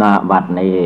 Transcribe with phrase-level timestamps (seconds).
[0.00, 0.78] ณบัดนี้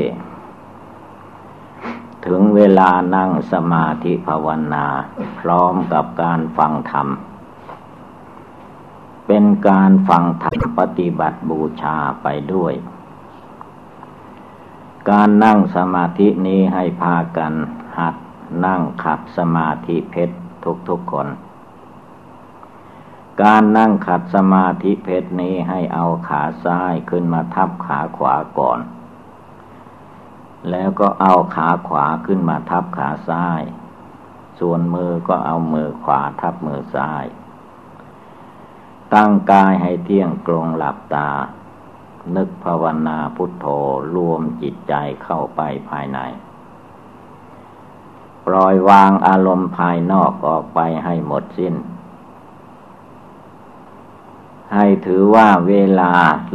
[2.26, 4.86] ถึงเวลานั่งสมาธิภาวนา
[5.38, 7.08] พร้อมกับการฟังธรรม
[9.26, 12.74] เป็นการฟังธรรมปฏิบัติบูชาไปด้วย
[15.10, 17.52] การนั่งสมาธินี้ให้พากัน
[17.98, 18.14] หัด
[18.64, 20.36] นั่งขัดสมาธิเพชร
[20.88, 21.26] ทุกๆคน
[23.42, 28.80] การนั่งขัดสมาธิเพชรนี้ให้เอาขาซ้ายขึ้นมาทับขาขวาก่อน
[30.70, 33.62] แล้วก็เอาขาขวาขึ้นมาทับขาซ้าย
[34.58, 37.24] ส่วนมือก็เอามือขวาทับมือซ้าย
[39.14, 41.30] ตั้งกายให้เที่ยงตรงหลับตา
[42.36, 43.66] นึกภาวนาพุทโธ
[44.14, 46.18] รวมจิตใจเข้าไปภายใน
[48.46, 51.74] ปล่อยวางอารมณ์ภายนอกออกไปให้หมดสิ้น
[54.74, 56.12] ให้ถือว่าเวลา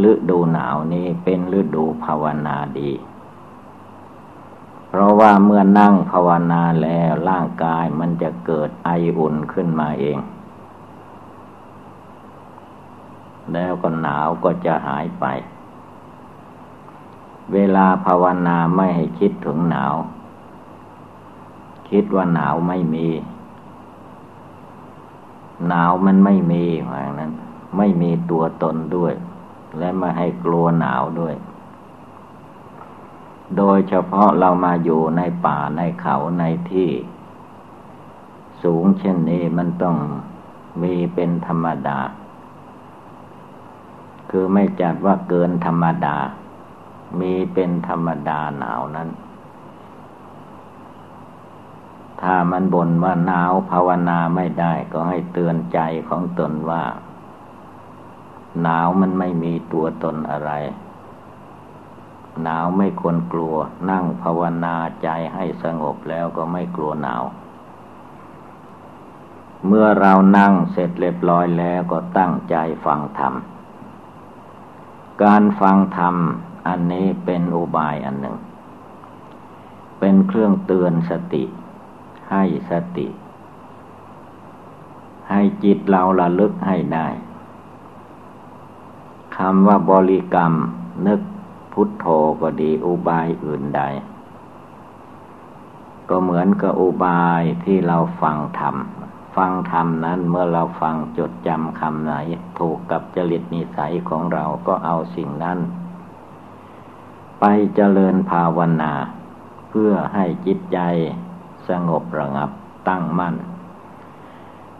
[0.09, 2.91] ฤดูหนาวนี้เป็นฤดูภาวนาดี
[4.87, 10.19] เพราะว่าเมื่อนั่งภาวนาแล้วร่างกายมันจะเกิดไออุ่นขึ้นมาเอง
[13.53, 15.25] แล้วก็หนาวก็จะหายไป
[17.53, 19.95] เวลาภาวนาไม่ให้คิดถึงหนาว
[21.89, 23.07] คิดว่าหนาวไม่มี
[25.67, 27.31] หนาวมันไม่มีอย่างนั้น
[27.77, 29.13] ไม่มีตัวตนด้วย
[29.77, 31.35] และไม่ให้กลัวหนาวด้วย
[33.57, 36.89] โดยเฉพาะเรามาอยู่ในป่าในเขาในที่
[38.63, 39.97] สูงเช่นนี้มันต้อง
[40.83, 41.99] มีเป็นธรรมดา
[44.29, 46.17] คือไม่จัดว่าเกินธรรมดา
[47.19, 49.09] มีเป็นธรรมดาหนาวนั้น
[52.21, 55.79] ถ้ามันบ่นว่าหนาวภาวนาไม่ได้ก็ให้เตือนใจ
[56.09, 56.83] ของตนว่า
[58.61, 60.51] หนาวมันไม่มีตัวตนอะไร
[62.43, 63.55] หนาวไม่ควรกลัว
[63.91, 67.23] นั่งภาวนาใจให้สงบแล้วก็ไม่กลัวหนาว
[69.67, 72.55] เมื่อเรานั่งเสร็จเรียบร้อยแล้วก็ตั้งใจ
[72.85, 73.33] ฟังธรรม
[75.23, 76.15] การฟังธรรม
[76.67, 78.37] อันนี้เป็นอุบายอันหนึ่ง
[79.99, 81.43] เป็นเครื่องเตือนสติ
[82.31, 83.07] ให้สติ
[85.29, 87.07] ให้จิตเราระลึกให้ได้
[89.35, 90.53] คำว่าบริกรรม
[91.07, 91.21] นึก
[91.73, 92.05] พุทโธ
[92.41, 93.81] ก็ดีอุบายอื่นใด
[96.09, 98.75] ก็เหมือนกับอุบายที่เราฟังธรรม
[99.35, 102.13] ฟังธรรมนั้นเมื่อเราฟังจดจำคำไหน
[102.59, 105.59] ถูกกับจริตนิสัยของเราก็เอาสิ่งนั้น
[107.39, 107.45] ไป
[107.75, 108.93] เจริญภาวนา
[109.69, 110.79] เพื่อให้จิตใจ
[111.67, 112.49] สงบระงับ
[112.87, 113.35] ตั้งมั่น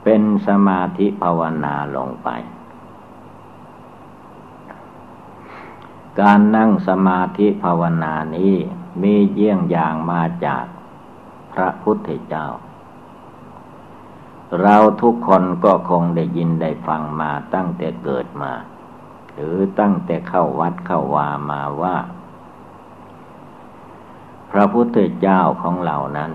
[0.03, 2.29] เป็นสมาธิภาวนาลงไป
[6.21, 8.53] การนั่งสมาธิภาวนานี้
[9.01, 10.65] มีเยี่ยงอย่างมาจาก
[11.53, 12.47] พระพุทธเจ้า
[14.61, 18.53] เราทุกคนก็คงได้ยินได้ฟังมาตั้งแต่เกิดมา
[19.33, 21.95] หรือตั้งแต่เข้าวัดเข้าวามาว่า
[24.51, 26.31] พระพุทธเจ้าของเรานั้น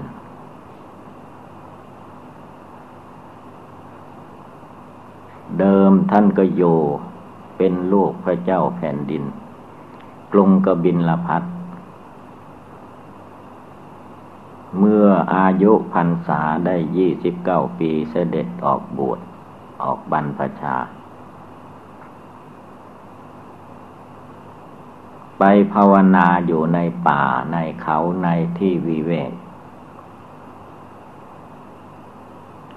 [5.59, 6.79] เดิมท่านก็อยู่
[7.57, 9.25] เป็นลูกพระเจ้าแผ่นดิน
[10.33, 11.43] กรุงกบินลพัท
[14.79, 19.21] เมื่ออายุพรรษาได้ยี่สิบเก้าปีเสด็จออกบวช
[19.83, 20.77] ออกบรรพชา
[25.39, 26.79] ไปภาวนาอยู่ใน
[27.09, 27.23] ป่า
[27.53, 28.29] ในเขาใน
[28.59, 29.33] ที่วิเวก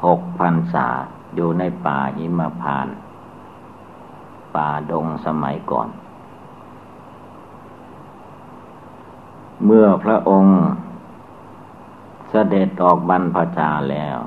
[0.06, 0.88] หกพรรษา
[1.36, 2.88] อยู่ในป่าหิมพาน
[4.56, 5.90] ป่าดงสมัยก่อน
[9.66, 10.60] เมื่อพระองค์
[12.30, 14.18] เสด็จออกบรรพชาแล้ว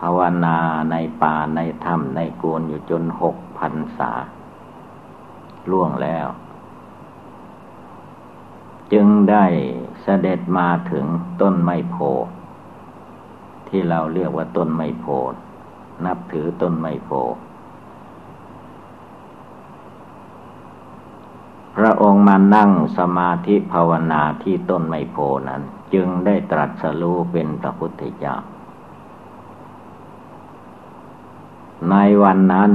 [0.00, 0.58] ภาวนา
[0.90, 4.12] ในป่าในถ้ำในกนอยู่จนหกพันษา
[5.70, 6.26] ล่วงแล้ว
[8.92, 9.44] จึงได้
[10.02, 11.04] เสด็จมาถึง
[11.40, 11.96] ต้นไมโพ
[13.68, 15.04] ที่เราเรียกว่าต้นไมโพ
[16.04, 17.10] นับถือต้นไมโพ
[21.78, 25.16] พระองค์มานั่งสมาธิภาวนาที่ต้นไมโพ
[25.48, 25.62] นั้น
[25.94, 28.36] จึงได้ตรัสรู้เป็นพระพุทธเจ้า
[31.90, 32.72] ในวันนั้น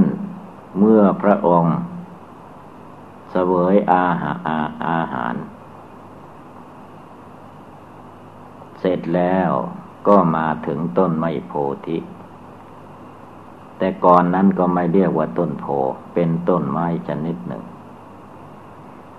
[0.78, 1.76] เมื่อพระองค์
[3.30, 5.34] เสวยอาหาอาอาหาร
[8.78, 9.50] เสร็จแล้ว
[10.08, 11.52] ก็มาถึงต้นไมโพ
[11.86, 11.98] ธิ
[13.78, 15.66] แต่ก่อนนั้นก็ไม่เรียกว่าต้นโพ
[16.14, 17.64] เป็นต้นไม้ชนิดหนึ่ง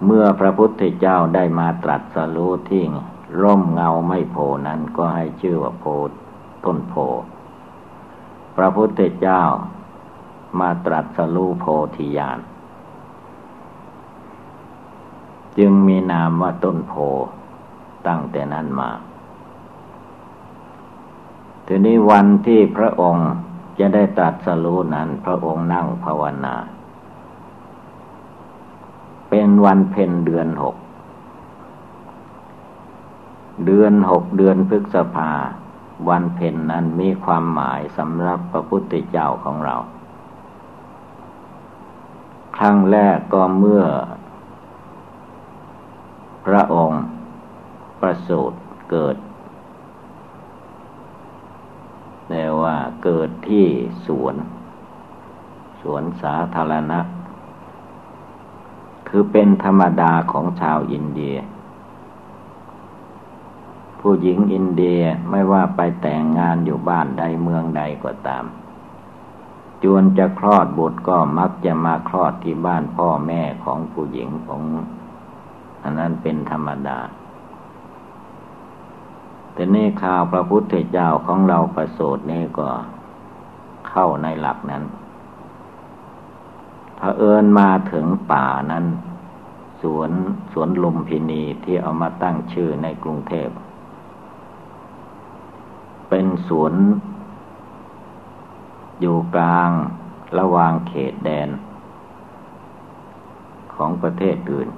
[0.04, 2.84] เมื่อพระพุทธเจ้าได้มาตรัสรู้ที่
[3.42, 4.38] ร่มเงาไม่โพ
[4.68, 5.86] นั้นก็ให้ชื่อว่าโพ
[6.66, 6.96] ต้นโพ
[8.56, 9.42] พระพุทธเจ้า
[10.60, 11.66] มาตรัสรู้โพ
[11.96, 12.40] ธิญาณ
[15.58, 16.94] จึงมีนามว่าต้นโพ
[18.08, 18.92] ตั้งแต่นั้นมา
[21.68, 23.30] ทีนี้วันที่พระองค์
[23.80, 26.56] จะได้ตรัสรู้นั้น พระองค์นั่งภาวนา
[29.30, 30.76] เป็นวันเพ็ญเดือนหก
[33.66, 35.32] เดือนหกเดือนพฤษภา
[36.10, 39.76] วันเพ็ญนั้นมีความหมายสำหรับพระพุทธเจ้าของเรา
[42.58, 43.84] ครั้งแรกก็เมื่อ
[46.46, 47.04] พระองค์
[48.00, 48.58] ประสูติ
[48.92, 49.16] เกิด
[52.30, 53.66] แต่ว่าเกิดที่
[54.06, 54.36] สวน
[55.82, 57.00] สวนสาธารณะ
[59.08, 61.38] คือเป็นธรรมดาของชาวอินเดีย
[64.00, 68.46] ผู้หญิงอินเดียไม่ว่าไปแต่งงานอยู่บ้านใดเมืองใดก็ตาม
[69.84, 74.62] จวนจะคลอดบุตรก็มักจะมาคลอดที่บ้านพ่อแม่ของผู้หญิงของ
[75.84, 77.00] อันนั้นเป็นธรรมดา
[79.54, 82.70] แต่นี่ข่าวพระพุทธเจ้าของเราประสูตรนี่ก็
[83.90, 84.84] เข้าในหลักนั้น
[87.00, 88.86] พระเอิญมาถึงป่านั้น
[89.82, 90.12] สวน
[90.52, 93.50] สวนลุมพินีที่เอามาตั้งชื่อในกรุงเทพ
[96.10, 96.74] เป็นสวน
[99.02, 99.70] อยู่กลาง
[100.40, 101.50] ระหว่างเขตแดน
[103.76, 104.70] ของประเทศอื่น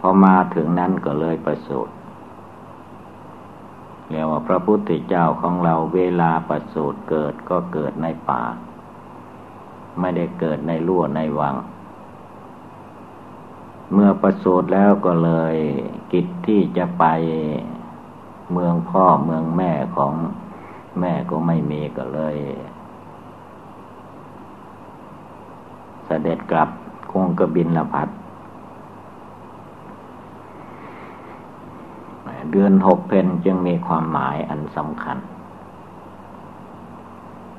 [0.00, 1.92] พอมาถึงนั้นก็เลยประสูติ
[4.10, 8.42] เรียกว่าพระพุทธเจ้าของเราเวลาประสูติเกิดก็เกิดในป่า
[10.00, 11.54] ไม่ได้เกิดในรั่วในวัง
[13.92, 15.54] เมื่อประสูติแล้วก็เลย
[16.12, 17.04] กิจที่จะไป
[18.52, 20.12] เมืองพ่อเมืองแม่ของ
[21.00, 22.36] แม่ก็ไม่มีก็เลย
[26.06, 26.68] เสด็จกลับ
[27.10, 28.08] คงกระบินละพัด
[32.50, 35.18] เดือนหกเพนจึงมีความหมายอันสำคัญ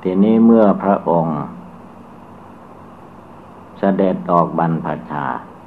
[0.02, 1.40] ทีนี้เมื่อพระองค์
[3.82, 5.24] เสด็จออกบรรพชา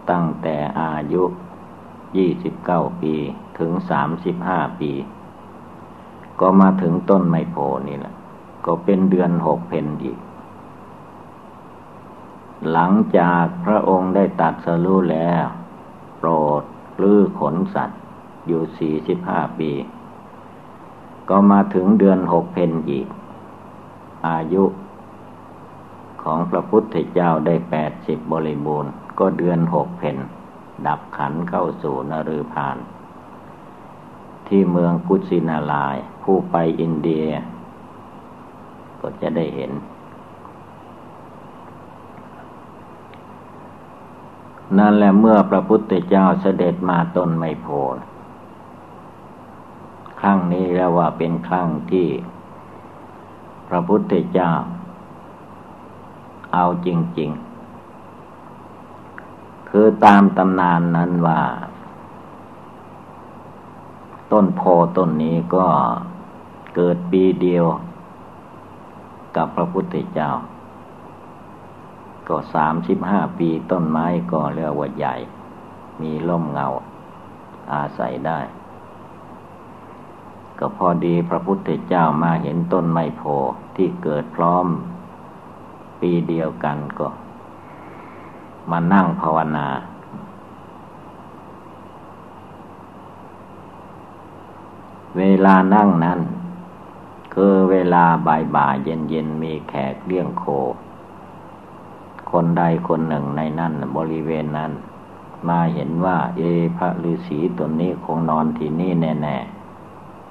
[0.10, 1.24] ตั้งแต่อายุ
[2.18, 3.14] ยี่สิบเก้าปี
[3.60, 4.92] ถึงสามสิบห้าปี
[6.40, 7.56] ก็มาถึงต้นไมโพ
[7.88, 8.14] นี่แหละ
[8.66, 10.18] ก็เป็นเดือนหกเพนอีก
[12.72, 15.46] หลังจากพระองค์ได้ตัดสรู้แล้ว
[16.18, 16.30] โปร
[16.62, 16.64] ด
[17.02, 18.02] ลื้อขนสัตว์
[18.48, 19.72] อยู่สี่สิบห้าปี
[21.30, 23.08] ก็มาถึงเดือนหกเพนอีก
[24.28, 24.64] อายุ
[26.24, 30.18] ของพระพุทธเจ้าได้แปดสิบบริบูรณ์ ก็เดือนหกเพน
[30.88, 32.78] ดับขันเข้าสู่นฤพาน
[34.48, 37.28] ที่เมืองกุสินาลาย ผู้ไปอินเดีย
[39.02, 39.72] ก็จะได้เห็น
[44.78, 47.96] นั่นแหละเมื่อพระพุทธเจ้าเสด็จมาต้นไมโพล
[50.20, 52.08] ครั้งนี้แล้วว่าเป็นครั้งที่
[53.70, 54.52] พระพุทธเจ้า
[56.54, 57.32] เอาจริง
[58.70, 61.42] ๆ คือตามตำนานนั้นว่า
[64.32, 64.62] ต้นโพ
[64.98, 65.66] ต้นนี้ก็
[66.76, 67.66] เกิดปีเดียว
[69.36, 70.32] กับพระพุทธเจ้า
[72.28, 75.16] ก็สามสิบห้าปีต้นไม้ก็เรียกว่าใหญ่
[76.02, 76.68] มีร่มเงา
[77.74, 78.40] อาศัยได้
[80.60, 83.22] ก็พอดีพระพุทธเจ้ามาเห็นต้นไมโพ
[83.76, 84.66] ที่เกิดพร้อม
[86.08, 87.08] ปีเดียวกันก็
[88.70, 89.68] มานั่งภาวนา
[95.18, 96.20] เวลานั่งนั้น
[97.34, 100.44] คือเวลาบ่ายบ่ายเย็นเย็นมีแขกเลี้ยงโค
[102.32, 104.72] คนใดคนหนึ่งในนั้นบริเวณนั้น
[105.48, 106.42] มาเห็นว่า เอ
[106.78, 109.38] พระฤาษีตนนี้คงนอนที่นี่แน่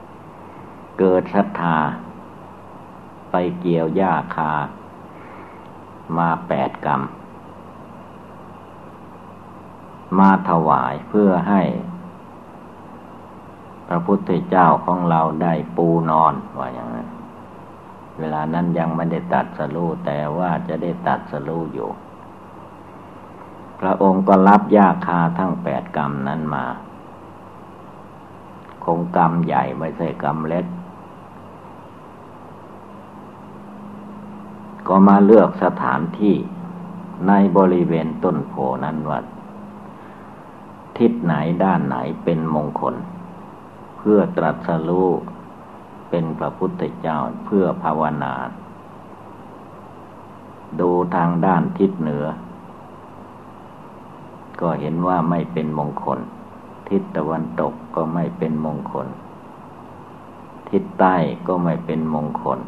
[0.02, 1.76] ๆ เกิดศรัทธา
[3.31, 4.52] ไปเกี่ยวหญ้าคา
[6.19, 7.03] มาแปดกรรม
[10.19, 11.63] มาถวายเพื่อให้
[13.89, 17.09] พระพุทธเจ้าของเราได้ปูนอนว่าอย่างนั้น
[18.19, 21.91] เวลานั้นยังไม่ได้ตัดสรู้แต่ว่าจะได้ตัดสรู้อยู่
[23.81, 26.65] พระองค์ก็รับยาคาทั้งแปดกรรมนั้นมา
[28.85, 30.67] คงกรรมใหญ่ไม่ใช่กรรมเล็ก
[34.89, 36.37] ก็มาเลือกสถานที่
[37.29, 39.21] ในบริเวณต้นโพนั้นว่า
[40.99, 41.35] ทิศไหน
[41.65, 42.95] ด้านไหนเป็นมงคล
[43.99, 45.09] เพื่อตรัสรู้
[46.11, 48.35] เป็นพระพุทธเจ้าเพื่อภาวนา
[50.81, 52.27] ดูทางด้านทิศเหนือ
[54.61, 56.19] ก็เห็นว่าไม่เป็นมงคล
[56.89, 59.07] ทิศตะวันตกก็ไม่เป็นมงคล
[60.71, 62.59] ทิศใต้ก็ไม่เป็นมงคล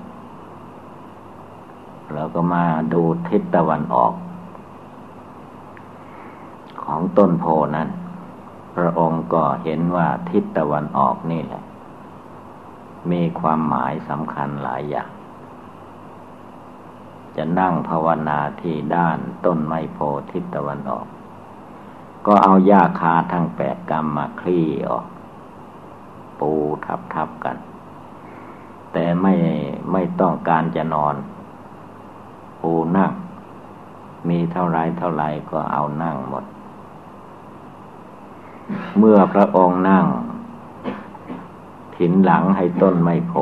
[2.15, 4.15] แล้วก็มาดูทิศตะวันออก
[6.83, 7.45] ของต้นโพ
[7.77, 7.89] นั้น
[8.77, 11.65] พระองค์ก็เห็นว่าทิศตะวันออกนี่แหละ
[13.11, 15.11] มีความหมายสำคัญหลายอย่าง
[17.37, 19.99] จะนั่งภาวนาที่ด้านต้นไมโพ
[20.33, 21.07] ทิศตะวันออก
[22.27, 25.07] ก็เอาหญ้าคาทั้งแปดกรรมมาคลี่ออก
[26.41, 26.51] ปู
[26.85, 27.57] ทับทับกัน
[28.93, 29.35] แต่ไม่
[29.93, 31.15] ไม่ต้องการจะนอน
[32.65, 33.13] ปูนั่ง
[34.29, 36.45] มีเท่าไรเท่าไรก็เอานั่งหมด
[38.99, 40.05] เมื่อพระองค์นั่ง
[41.95, 43.33] ผินหลังให้ต้นไมโพ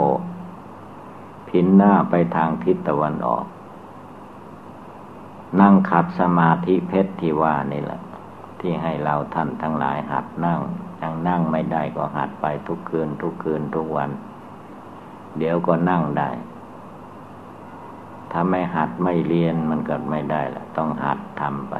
[1.48, 3.46] ผินหน้าไปทางทิศตะวันออก
[5.60, 8.00] นั่งขัดสมาธิเพชรที่ว่านี่แหละ
[8.60, 10.60] ที่ให้เราท่านทั้งหลายหัดนั่ง
[11.00, 14.10] ยังนั่งไม่ได้ก็หัดไปทุกคืนทุกคืนทุกวัน
[15.38, 16.30] เดี๋ยวก็นั่งได้
[18.32, 21.74] ถ้าไม่หัดไม่เรียนมันก็ไม่ได้ละต้องหัดทำไป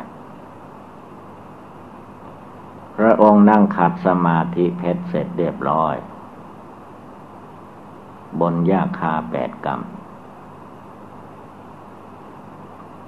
[2.97, 5.95] พระองค์นั่งขัดสมาธิเพชรเสร็จเรียบร้อย
[8.41, 9.81] บนยาคาแปดกรรม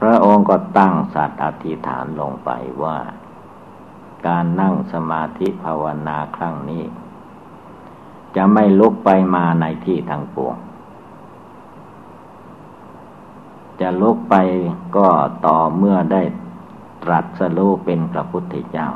[0.00, 2.50] พระองค์ก็ตั้งสัตว์อธิษฐานลงไป
[2.82, 2.98] ว่า
[4.26, 6.84] การนั่งสมาธิภาวนาครั้งนี้
[8.36, 10.56] จะไม่ลุกไปมาในที่ทางปวง
[13.80, 14.34] จะลุกไป
[14.96, 15.08] ก็
[15.46, 16.22] ต่อเมื่อได้
[17.02, 18.88] ตรัสรู้เป็นพระพุทธเจ้า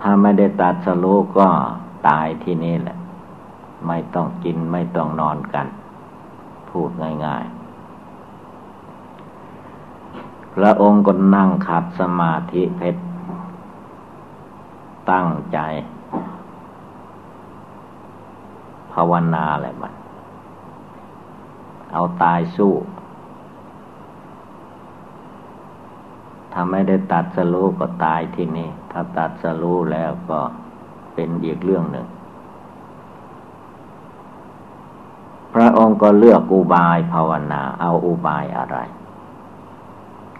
[0.00, 1.04] ถ้าไม่ได้ตัดสโล
[1.38, 1.48] ก็
[2.08, 2.98] ตายที่นี่แหละ
[3.86, 5.66] ไม่ต้องกินไม่ต้องนอนกัน
[6.70, 6.90] พูด
[7.26, 7.54] ง่ายๆ
[10.54, 13.02] พระองค์ก็นั่งขัดสมาธิเพชร
[15.10, 15.58] ตั้งใจ
[18.92, 19.92] ภาวนาอะไรมัน
[21.94, 22.74] เอาตายสู้
[26.52, 30.40] ถ้าไม่ได้ตัดสรู้ก็ตายที่นี่ ถ้าตัดสรู้แล้วก็
[31.14, 32.06] เป็นอีกเรื่องหนึ่ง
[35.54, 38.76] พระองค์ก็เลือกอุบายภาวนา เอาอุบายอะไร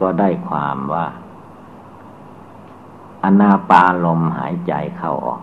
[0.00, 1.06] ก็ได้ความว่า
[3.25, 5.42] อนาปาลมหายใจเข้าออก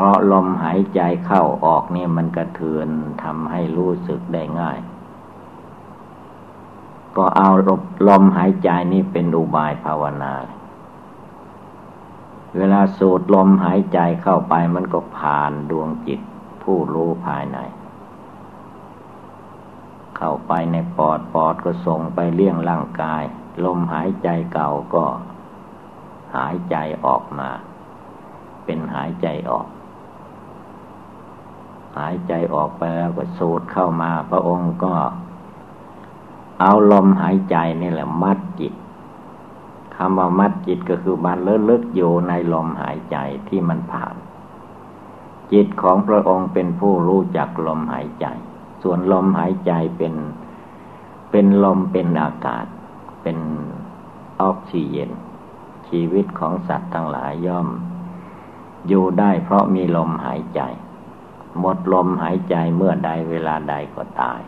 [0.00, 2.88] เพราะลมหายใจเข้าออกนี่มันกระเทือน
[3.22, 4.78] ทำให้รู้สึกได้ง่าย
[7.16, 7.50] ก็เอา
[8.08, 10.34] ลมหายใจนี่เป็นอุบายภาวนา
[12.56, 16.20] เวลาสูดลมหายใจเข้าไปมันก็ผ่านดวงจิต
[16.62, 17.58] ผู้รู้ภายใน
[20.16, 23.22] เข้าไปในปอดปอดก็ส่งไปเลี้ยงร่างกาย
[23.64, 25.04] ลมหายใจเก่าก็
[26.36, 27.50] หายใจออกมา
[28.64, 29.66] เป็นหายใจออก
[31.98, 34.92] หายใจออกไปแล้วก็สูดเข้ามา พระองค์ก็
[36.60, 38.74] เอาลมหายใจนี่แหละ มัดจิต
[39.96, 43.16] คำว่ามัดจิตก็คือมันเลอะลึกอยู่ในลมหายใจ
[43.48, 44.14] ที่มันผ่าน
[45.52, 48.26] จิตของพระองค์เป็นผู้รู้จักลมหายใจ
[48.82, 50.14] ส่วนลมหายใจเป็น
[51.30, 52.66] เป็นลมเป็นอากาศ
[53.22, 53.38] เป็น
[54.40, 55.10] ออกซิเจน
[55.88, 57.68] ชีวิตของสัตว์ทั้งหลายย่อม
[58.88, 60.60] อยู่ได้เพราะมีลมหายใจ
[61.60, 64.40] หมดลมหายใจเมื่อใดเวลาใดก็ตาย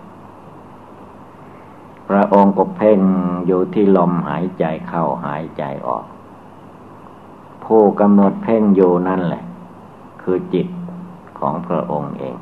[2.08, 3.00] พระองค์ก็เพ่ง
[3.46, 6.04] อยู่ที่ลมหายใจเข้าหายใจออก
[7.64, 9.44] ผู้กำหนดเพ่งอยู่นั่นแหละ
[10.22, 10.68] คือจิต
[11.38, 12.36] ของพระองค์เอง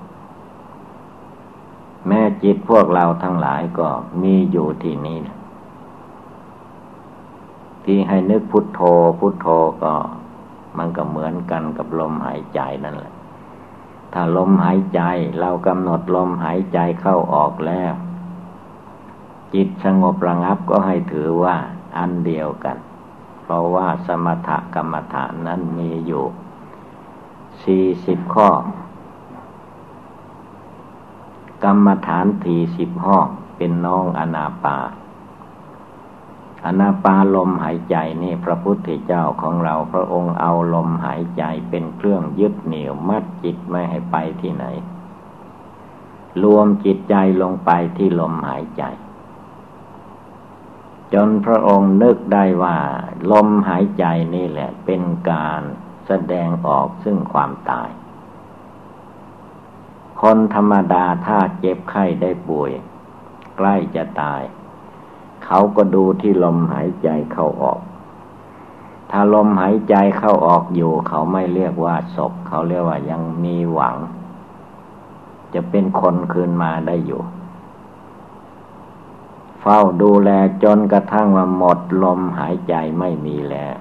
[2.08, 3.88] แม่จิตพวกเราทั้งหลายก็
[4.22, 5.18] มีอยู่ที่นี่
[7.84, 8.80] ที่ให้นึกพุทโธ
[9.18, 9.48] พุทโธ
[9.82, 9.92] ก็
[10.78, 13.14] มันก็เหมือนกันกับลมหายใจนั่นแหละ
[14.12, 15.00] ถ้าลมหายใจ
[15.40, 17.92] เรากำหนดลมหายใจเข้าออกแล้ว
[19.54, 21.56] จิตสงบระงับก็ให้ถือว่า
[21.98, 22.76] อันเดียวกัน
[23.42, 26.24] เพราะว่าสมถกรรมฐานนั้นมีอยู่
[27.64, 28.48] สี่สิบข้อ
[31.64, 34.76] กรรมฐานสี่สิบห้องเป็นน้องอนาปา
[36.64, 44.64] อนาปาลมหายใจนี่พระพุทธเจ้าของเราพระองค์เอาลมหายใจเป็นเครื่องยึดเหนี่ยวมัดจิตไม่ให้ไปที่ไหน
[46.42, 48.82] รวมจิตใจลงไปที่ลมหายใจ
[51.14, 52.76] จนพระองค์นึกได้ว่า
[53.30, 55.62] ลมหายใจนี่แหละเป็นการ
[56.06, 57.90] แสดงออกซึ่งความตาย
[60.22, 62.70] คนธรรมดาถ้าเจ็บไข้ได้ป่วย
[63.56, 64.42] ใกล้จะตาย
[65.50, 67.80] เขาก็ดูที่ลมหายใจเข้าออก
[69.10, 73.96] ถ้าลมหายใจเข้าออกอยู่ เขาไม่เรียกว่าศพ เขาเรียกว่ายังมีหวัง
[75.54, 77.22] จะเป็นคนคืนมาได้อยู่
[79.60, 80.30] เฝ้าดูแล
[80.62, 83.76] จนกระทั่งว่าหมดลมหายใจไม่มีแล้ว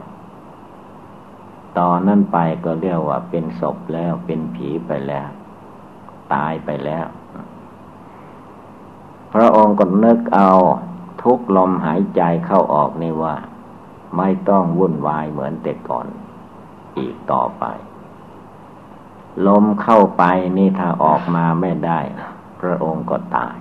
[1.78, 5.28] ตอนนั้นไปก็เรียกว่าเป็นศพแล้วเป็นผีไปแล้ว
[6.34, 7.06] ตายไปแล้ว
[9.34, 10.52] พระองค์ก็นึกเอา
[11.28, 13.36] ทุกลมหายใจเข้าออกนี่ว่า
[14.18, 16.08] ไม่ต้องวุ่นวายเหมือนแต่ก่อน
[16.98, 17.64] อีกต่อไป
[19.48, 20.24] ลมเข้าไป
[20.58, 22.00] นี่ถ้าออกมาไม่ได้
[22.60, 23.56] พระองค์ก็ตาย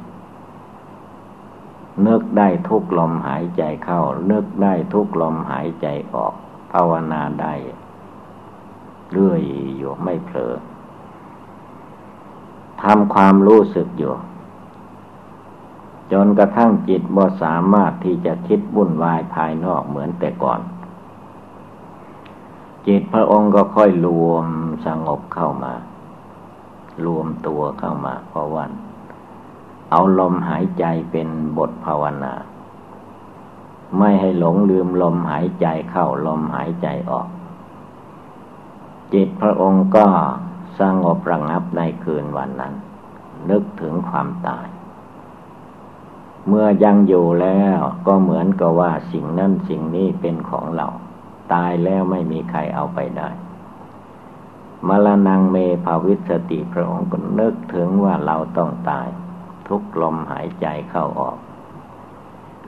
[2.06, 6.35] นึกได้ทุกลมหายใจเข้า นึกได้ทุกลมหายใจออก
[6.73, 7.54] ภาวนาได้
[9.12, 9.42] เรื่อย
[9.76, 10.54] อยู่ไม่เผลอ
[12.82, 14.14] ทำความรู้สึกอยู่
[16.12, 20.60] จนกระทั่งจิตบ่สามารถที่จะคิดวุ่นวายภายนอกเหมือนแต่ก่อน
[22.86, 24.46] จิตพระองค์ก็ค่อยรวม
[24.86, 25.75] สงบเข้ามา
[27.06, 28.70] รวมตัวเข้ามาเพราะวัน
[29.90, 32.34] เอาลมหายใจเป็นบทภาวนา
[33.98, 37.28] ไม่ให้หลงลืมลมหายใจเข้าลมหายใจออก
[39.12, 40.06] จิตพระองค์ก็
[40.80, 42.75] สงบระงับในคืนวันนั้น
[43.50, 44.66] นึกถึงความตาย
[46.49, 50.87] เมื่อยังอยู่แล้วก็เหมือนกับว่าสิ่งนั้นสิ่งนี้เป็นของเรา
[51.52, 53.28] ตายแล้วไม่มีใครเอาไปได้
[54.89, 59.09] มรณงเมภาวิสติพระองค์ก็นึกถึงว่าเราต้องตาย
[59.69, 61.39] ทุกลมหายใจเข้าออก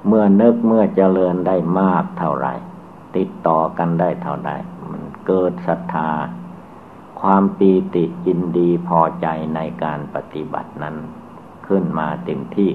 [0.06, 2.48] เมื่อนึกเมื่อเจริญได้มากเท่าไร
[3.16, 4.52] ติดต่อกันได้เท่าใด
[4.90, 6.10] มันเกิดศรัทธา
[7.20, 10.96] ความปีติยินดีพอใจในการปฏิบัตินั้น
[11.66, 12.72] ขึ้นมาเต็มที่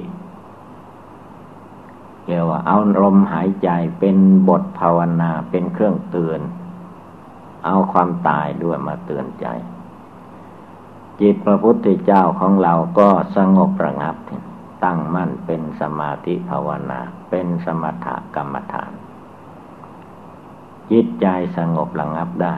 [2.26, 4.18] เรียกว่าเอาลมหายใจเป็น
[4.50, 6.42] บทภาวนาเป็นเครื่องเตือน
[7.66, 9.48] เอาความตายด้วยมาเตือนใจ
[11.20, 14.16] จิตพระพุทธเจ้าของเราก็สงบระงับ
[14.84, 18.92] ตั้งมั่นเป็นสมาธิภาวนา เป็นสมถกรรมฐาน
[20.92, 22.56] จิตใจสงบระงับได้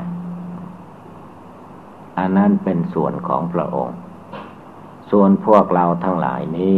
[2.17, 3.97] อันนั้นเป็นส่วนของพระองค์
[5.11, 6.77] ส่วนพวกเราทั้งหลายนี้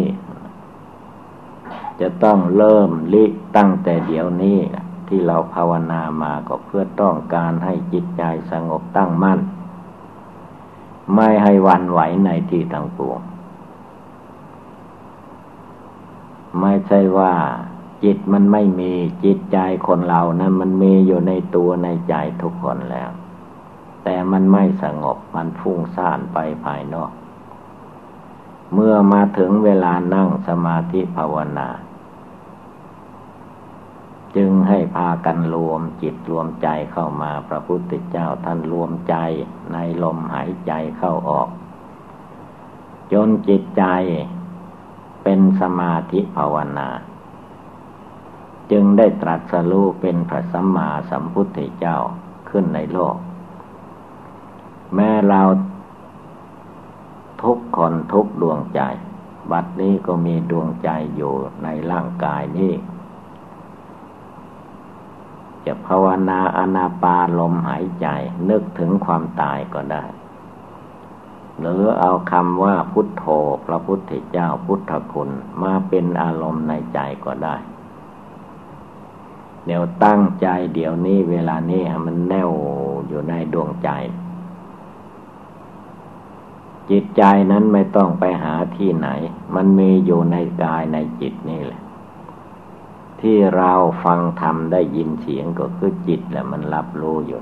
[2.01, 3.23] จะต้องเริ่มลิ
[3.57, 4.59] ตั้งแต่เดี๋ยวนี้
[5.07, 9.39] ที่เราภาวนามาก็เพื่อต้องการให้จิตใจสงบตั้งมั่น
[11.15, 13.21] ไม่ให้วันไหวในที่ต่างปวง
[16.61, 17.33] ไม่ใช่ว่า
[18.03, 19.57] จิตมันไม่มีจิตใจ
[19.87, 23.09] คนเรานะั้นมันมีอยู่ในตัวในใจทุกคนแล้ว
[24.03, 27.11] แต่มันไม่สงบมันฟุ้งซ่านไปภายนอก
[28.73, 31.67] เมื่อมาถึงเวลานั่งสมาธิภาวนา
[34.35, 39.15] จึงให้พากันรวมจิตรวมใจเข้ามาพระพุทธเจ้าท่านรวมใจ
[39.73, 41.49] ในลมหายใจเข้าออก
[43.13, 43.83] จนจิตใจ
[45.23, 46.89] เป็นสมาธิภาวนา
[48.71, 51.97] จึงได้ตรัสรู้เป็นพระสัมมาสัมพุทธเจ้า
[52.49, 53.15] ขึ้นในโลก
[54.95, 55.41] แม้เรา
[57.43, 58.81] ทุกคนทุกดวงใจ
[59.51, 62.73] บัดนี้ก็มีดวงใจอยู่ในร่างกายนี้
[65.67, 68.07] จะภาวนาอนาปาลมหายใจ
[68.49, 70.03] นึกถึงความตายก็ได้
[71.59, 73.23] หรือเอาคำว่าพุทโธ
[73.65, 75.29] พระพุทธเจ้าพุทธคุณ
[75.63, 77.55] มาเป็นอารมณ์ในใจก็ได้
[79.65, 82.51] เดี๋ยวตั้งใจเดี๋ยวนี้เวลานี้มันแน่ว
[83.07, 83.89] อยู่ในดวงใจ
[86.89, 89.09] จิตใจนั้นไม่ต้องไปหาที่ไหน
[89.55, 91.81] มันมีอยู่ในกายในจิตนี่แหละ
[93.21, 93.71] ที่เรา
[94.03, 97.41] ฟังธรรมได้ยินเสียงก็คือจิตแหละมันรับรู้อยู่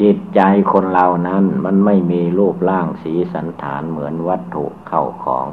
[0.00, 0.40] จิตใจ
[0.72, 5.46] คนเรานั้นมันไม่มีรูปร่างสีสันฐานเหมือนวัตถุเข้าของ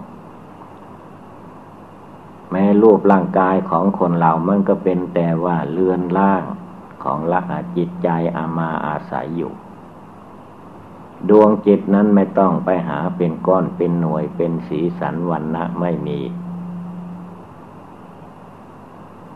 [2.52, 6.44] แม้รูปร่างกายของคนเรามันก็เป็นแต่ว่าเลือนล่าง
[7.04, 7.42] ของละ
[7.78, 9.54] จิตใจอามาอาศัยอยู่
[11.30, 16.20] ดวงจิตนั้นไม่ต้องไปหาเป็นก้อนเป็นหน่วยเป็นสีสันวันนะไม่มี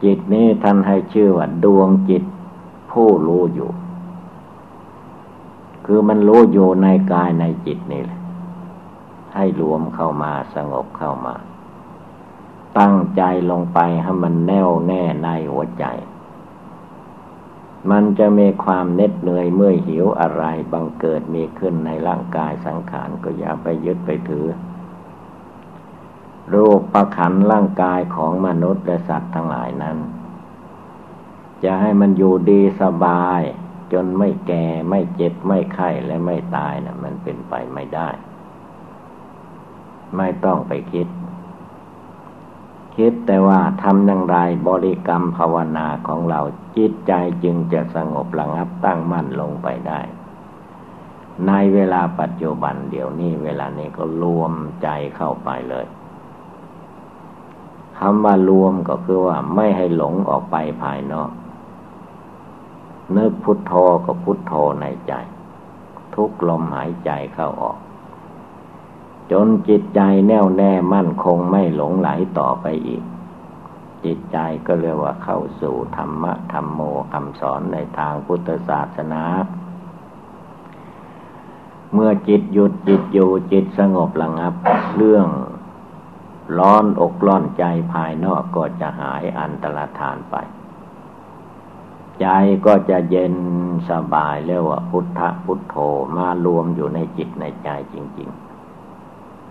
[0.03, 2.23] จิตนี้ท่านให้ชื่อว่าดวงจิต
[2.91, 3.71] ผู้รู้อยู่
[5.85, 8.19] คือมันรู้อยู่ในกายในจิตนี่แหละ
[9.35, 11.35] ให้รวมเข้ามาสงบเข้ามา
[12.79, 15.85] ตั้งใจลงไปให้มันแน่วแน่ในหัวใจ
[17.91, 24.45] มันจะมีความเน็ดเหนื่อยเมื่อยหิวอะไรบังเกิดมีขึ้นในร่างกายสังขารก็อย่าไปยึดไปถือ
[26.53, 29.97] รูปประขันร่างกายของมนุษย์และสัตว์ทั้งหลายนั้น
[31.63, 33.41] จะให้มันอยู่ดีสบาย
[33.93, 38.10] จนไม่แก่ไม่เจ็บไม่ไข้และไม่ตายนะมันเป็นไปไม่ได้
[40.17, 41.08] ไม่ต้องไปคิด
[42.97, 46.41] คิดแต่ว่าทำอย่างไรบริกรรมภาวนาของเรา
[46.77, 50.01] จิตใจจึงจะสงบระงับตั้งมั่นลงไปได้
[51.47, 54.53] ในเวลาปัจจุบันเดี๋ยวนี้เวลานี้ก็รวม
[54.84, 55.86] ใจเข้าไปเลย
[58.05, 61.31] คำว่ารวมก็คือว่าไม่ให้หลงออกไปภายนอก
[63.15, 63.73] นึกพุทโธ
[64.05, 65.13] ก็พุทโธในใจ
[66.15, 67.77] ทุกลมหายใจเข้าออก
[69.31, 73.03] จนจิตใจแน่วแน่มั่นคงไม่หลงไหลต่อไปอีก
[74.05, 74.37] จิตใจ
[74.67, 76.79] ก็เรียกว่าเข้าสู่ธรรมะธรรมโม
[77.13, 79.23] คำสอนในทางพุทธศาสนา
[81.93, 84.53] เมื่อจิตหยุดจิตอยู่จิตสงบระงับ
[84.97, 85.27] เรื่อง
[86.58, 90.36] ร้อนอกร้อนใจภายนอกก็จะหายอันตรธานไป
[92.21, 92.27] ใจ
[92.65, 93.36] ก็จะเย็น
[93.89, 95.75] สบายเรียกว่าพุทธพุทโธ
[96.17, 98.29] มารวมอยู่ในจิตในใจจริง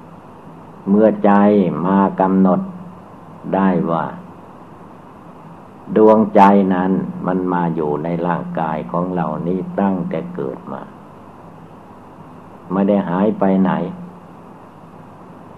[0.02, 1.31] ๆ เมื่อใจ
[1.87, 2.61] มากำหนด
[3.55, 4.05] ได้ว่า
[5.96, 6.42] ดวงใจ
[6.74, 6.92] นั้น
[7.26, 10.83] มันมาอยู่ในร่างกายของเรานี้ตั้งแต่เกิดมา
[12.72, 13.72] ไม่ได้หายไปไหน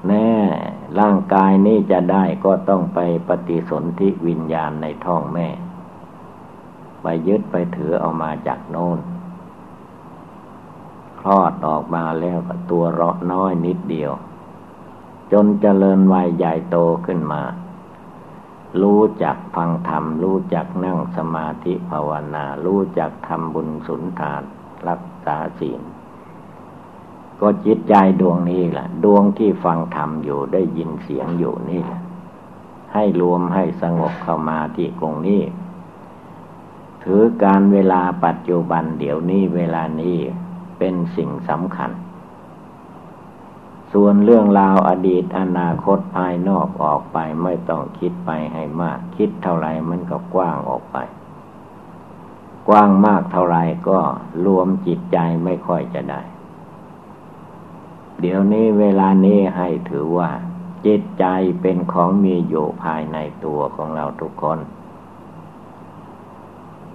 [0.09, 0.31] แน่
[1.01, 5.49] ร่างกายนี้จะได้ก็ต้องไปปฏิสนธิวิญญาณในท้องแม่
[7.03, 8.99] ไปยึดไปถือเอามาจากโน้น
[11.21, 14.13] คลอดออกมาแล้วก็ตัวเราะน้อยนิดเดียว
[15.33, 17.43] จนเจริญวัยใหญ่โตขึ้นมา
[18.83, 24.43] รู้จักฟังธรรม รู้จักนั่งสมาธิภาวนา รู้จักทำบุญสุนทาน
[24.89, 25.81] รักษาศีล
[27.41, 32.01] ก็จิตใจดวงนี้แหละดวงที่ฟังธรรมอยู่ได้ยินเสียงอยู่นี่แหละ
[32.93, 35.43] ให้รวมให้สงบเข้ามาที่ตรงนี้
[37.05, 40.19] ถือการเวลาปัจจุบันเดี๋ยวนี้เวลานี้
[40.79, 41.91] เป็นสิ่งสำคัญ
[43.93, 50.97] ส่วนเรื่องราวอดีตอนาคตภายนอกออกไปไม่ต้องคิดไปให้มาก คิดเท่าไรมันก็กว้างออกไป
[52.69, 53.99] กว้างมากเท่าไรก็
[54.47, 56.23] รวมจิตใจไม่ค่อยจะได้
[58.21, 60.31] เดี๋ยวนี้เวลานี้ให้ถือว่า
[60.87, 61.27] จิตใจ
[61.61, 64.59] เป็นของมีอยู่ภายในตัวของเราทุกคน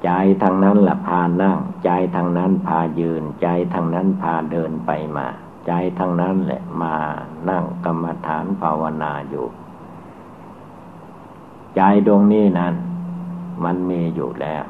[0.03, 0.09] ใจ
[0.41, 5.27] ทางนั้นละพานั่ง ใจทางนั้นพายืน ใจทางนั้นพาเดินไปมา
[5.67, 6.95] ใจทางนั้นแหละมา
[7.49, 9.47] นั่งกรรมฐานภาวนาอยู่
[11.75, 12.73] ใจดวงนี้นั้น
[13.63, 14.63] มันมีอยู่แล้ว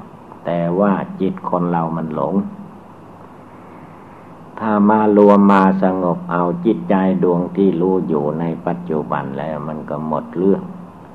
[0.46, 2.36] แต่ว่าจิตคนเรามันหลง
[4.60, 10.62] ถ้ามารวมมาสงบเอาจิตใจดวงที่รู้อยู่ในปัจจุบันแล้วมันก็หมดเรื่อง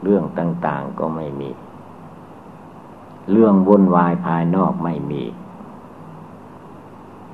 [0.03, 1.51] เรื่องต่างๆก็ไม่มี
[3.31, 5.25] เรื่องวุ่นวายภายนอกไม่มี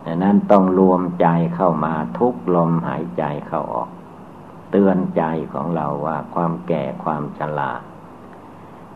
[0.05, 3.91] ดังนั้นต้องรวมใจเข้ามาทุกลมหายใจเข้าออก
[4.71, 7.73] เตือนใจของเราว่าความแก่ความชรา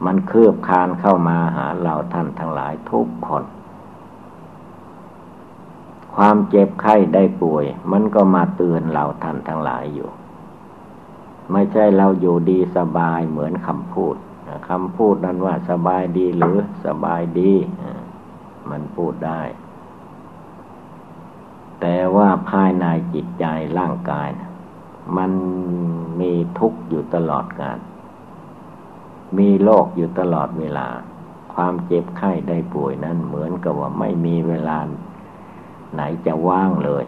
[0.04, 3.44] มันคืบคานเข้ามาหาเราท่านทั้งหลายทุกคน
[6.14, 10.10] ความเจ็บไข้ได้ป่วย มันก็มาเตือนเราท่านทั้งหลายอยู่
[11.52, 14.16] ไม่ใช่เราอยู่ดีสบายเหมือนคำพูด
[14.68, 17.52] คำพูดนั้นว่าสบายดีหรือสบายดี
[18.70, 19.42] มันพูดได้
[21.80, 23.44] แต่ว่าภายในจิตใจ
[23.78, 24.50] ร่างกายนะ
[25.16, 25.32] มัน
[26.20, 27.78] มีทุกข์อยู่ตลอดกาล
[29.38, 30.88] มีโรคอยู่ตลอดเวลา
[31.54, 34.78] ความเจ็บไข้ได้ป่วยนั้นเหมือนกับว่าไม่มีเวลา
[35.94, 37.04] ไหนจะว่างเลย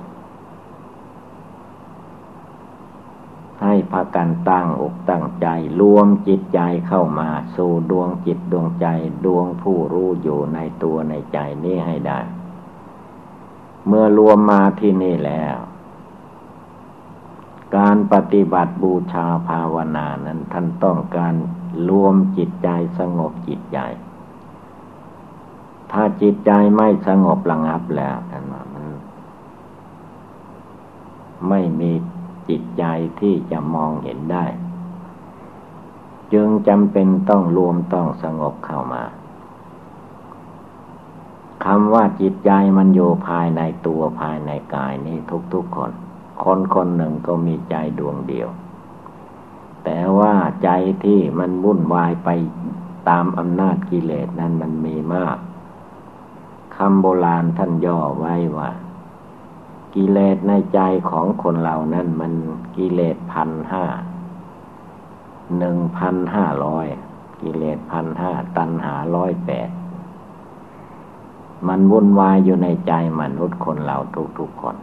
[3.62, 5.46] ให้พากันตั้งอกตั้งใจ
[5.80, 8.86] รวมจิตใจเข้ามาสู่ดวงจิตดวงใจ
[9.24, 12.20] ดวงผู้รู้อยู่ในตัวในใจนี้ให้ได้
[13.86, 15.56] เมื่อรวมมาที่นี่แล้ว
[17.76, 21.34] การปฏิบัติบูชาภาวนานั้นท่านต้องการ
[21.88, 22.68] รวมจิตใจ
[22.98, 23.78] สงบจิตใจ
[25.92, 28.65] ถ้าจิตใจไม่สงบระงับแล้วท่านว่า
[31.48, 31.92] ไม่มี
[32.48, 32.84] จิตใจ
[33.20, 34.46] ที่จะมองเห็นได้
[36.32, 39.02] จึงจำเป็นต้องรวมต้องสงบเข้ามา
[41.64, 45.18] คำว่าจิตใจมันอยู่ภายในตัวภายในกายนี้
[45.52, 45.92] ทุกๆคน
[46.44, 48.48] คนคนหนึ่งก็มีใจดวงเดียว
[49.84, 50.70] แต่ว่าใจ
[51.04, 52.28] ที่มันวุ่นวายไป
[53.08, 55.36] ตามอำนาจกิเลสนั้นมันมีมาก
[56.76, 58.70] คำโบราณท่านย่อไว้ว่า
[59.96, 60.80] กิเลสในใจ
[61.10, 62.32] ของคนเรานั้นมัน
[62.76, 63.84] กิเลสพันห้า
[65.58, 66.86] หนึ่งพันห้าร้อย
[67.40, 69.70] กิเลสพันห้าตัณหาร้อยแปด
[71.68, 73.96] มันวุ่นวายอยู่ในใจมนุษย์คนเรา
[74.38, 74.76] ทุกๆคน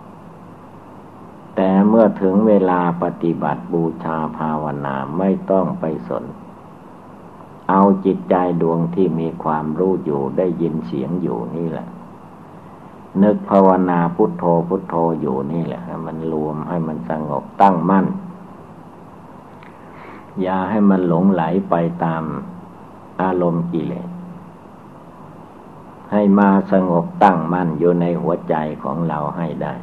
[1.55, 6.23] แต่เมื่อถึงเวลาปฏิบัติบูชาภาวนาไม่ต้องไปสน
[7.69, 11.87] เอาจิตใจดวงที่มีความรู้อยู่ได้ยินเสียงอยู่นี่แหละ
[13.21, 18.05] นึกภาวนาพุทโธพุทโธอยู่นี่แหละมันรวมให้มันสงบตั้งมั่น
[20.41, 22.23] อย่าให้มันหลงไหลไปตาม
[23.21, 24.09] อารมณ์กิเลส
[26.11, 29.73] ให้มาสงบตั้งมั่นอยู่ในหัวใจของเราให้ได้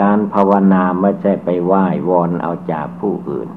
[0.00, 3.48] การภาวนาไม่ใช่ไปไหว้วอนเอาจากผู้อื่น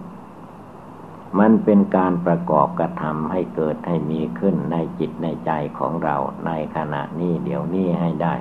[1.40, 8.36] มันเป็นการประกอบกระทำให้เกิดให้มีขึ้นในจิตในใจของเราในขณะนี้เดี๋ยวนี้ให้ได้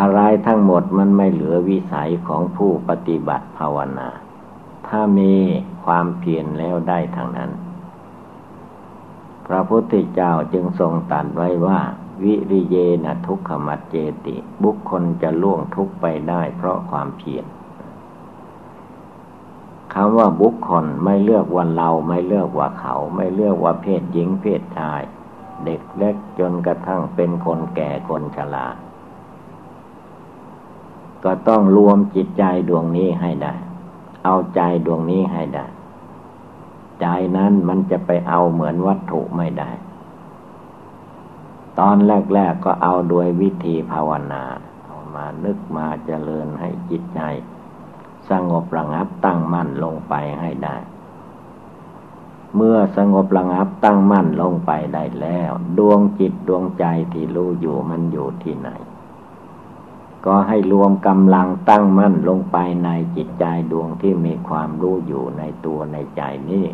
[0.00, 4.08] อะไรทั้งหมดมันไม่เหลือวิสัยของผู้ปฏิบัติภาวนา
[4.88, 5.34] ถ้ามี
[5.84, 7.50] ความเพียรแล้วได้ทางนั้น
[9.46, 11.80] พระพุทธเจ้าจึงทรงตรัสไว้ว่า
[12.22, 17.44] วิริเยนะทุกขมัดเจติ บุคคลจะล่วงทุกไปได้เพราะความเพียร
[20.00, 25.02] คำว่าบุคคลไม่เลือกว่าเราไม่เลือกว่าเขา ไม่เลือกว่าเพศหญิงเพศชาย
[25.64, 28.66] เด็กเล็กจนกระทั่งเป็นคนแก่คนชรา
[31.24, 33.54] ก็ต้องรวมจิตใจดวงนี้ให้ได้
[34.24, 35.66] เอาใจดวงนี้ให้ได้
[37.00, 37.06] ใจ
[37.36, 39.70] นั้นมันจะไปเอาเหมือนวัตถุไม่ได้
[41.78, 44.44] ตอนแรก ๆก็เอาโดยวิธีภาวนา
[44.86, 47.20] เอามานึกมาเจริญให้จิตใจ
[48.30, 50.76] สงบระงับตั้งมั่นลงไปให้ได้
[52.56, 58.70] เมื่อสงบระงับตั้งมั่นลงไปได้แล้ว ดวงจิตดวงใจที่รู้อยู่มันอยู่ที่ไหน
[60.26, 66.66] ก็ให้รวมกำลังตั้งมั่นลงไปในจิตใจดวงที่มีความรู้อยู่ในตัวในใจนี้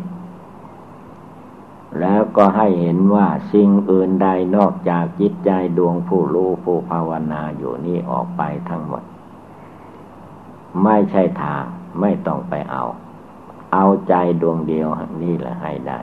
[1.99, 9.03] แล้วก็ให้เห็นว่าสิ่งอื่นใดนอกจากจิตใจดวงผู้รู้ผู้ภาวนาอยู่นี่ออกไปทั้งหมด
[10.83, 11.63] ไม่ใช่ทาง
[11.99, 12.83] ไม่ต้องไปเอา
[13.73, 14.87] เอาใจดวงเดียว
[15.23, 15.99] นี่แหละให้ได้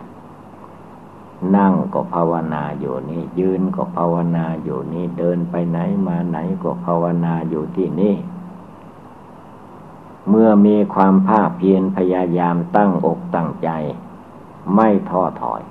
[1.57, 8.17] นั่งก็ภาวนาอยู่นี่ ยืนก็ภาวนาอยู่นี่ เดินไปไหนมาไหนก็ภาวนาอยู่ที่นี่
[10.29, 13.71] เมื่อมีความภาคเพียรพยายามตั้งอกตั้งใจ
[14.75, 15.63] ไม่ท้อถอย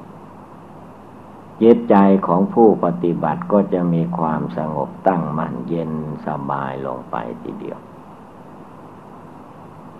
[1.62, 1.96] จิตใจ
[2.28, 5.92] ของผู้ปฏิบัติก็จะมีความสงบตั้งมั่นเย็น
[6.26, 7.80] สบายลงไปทีเดียว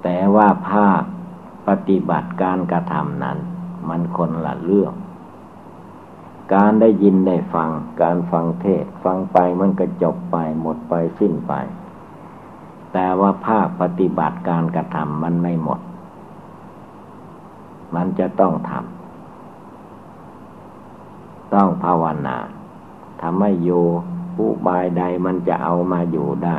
[0.04, 1.02] แต่ว่าภาค
[1.68, 3.38] ปฏิบัติการกระทำนั้น
[3.90, 4.94] มันคนละเรื่อง
[6.54, 7.70] การได้ยินได้ฟัง
[8.02, 11.54] การฟังเทศ ฟังไปมันก็จบไปหมดไปสิ้นไป
[12.94, 15.80] แต่ว่าภาคปฏิบัติการกระทำมันไม่หมด
[17.96, 18.82] มันจะต้องทำ
[21.54, 22.38] ต้องภาวนา
[23.22, 23.84] ทำให้อยู่
[24.36, 26.58] ผู้บายใดมันจะเอามาอยู่ได้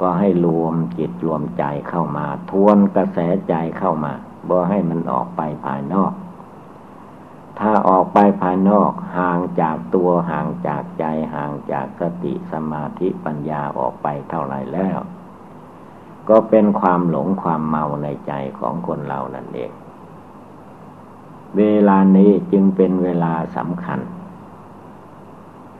[0.00, 4.12] ก็ให้รวมจิตรวมใจเข้ามา ทวนกระแสใจเข้ามา
[4.48, 6.12] บ่ให้มันออกไปภายนอก
[7.58, 14.98] ถ้าออกไปภายนอก ห่างจากตัวห่างจากใจห่างจากสติสมาธิปัญญาออกไปเท่าไรแล้ว
[16.28, 19.70] ก็เป็นความหลงความเมาในใจของคนเรานั่นเอง
[21.56, 24.00] เวลานี้จึงเป็นเวลาสำคัญ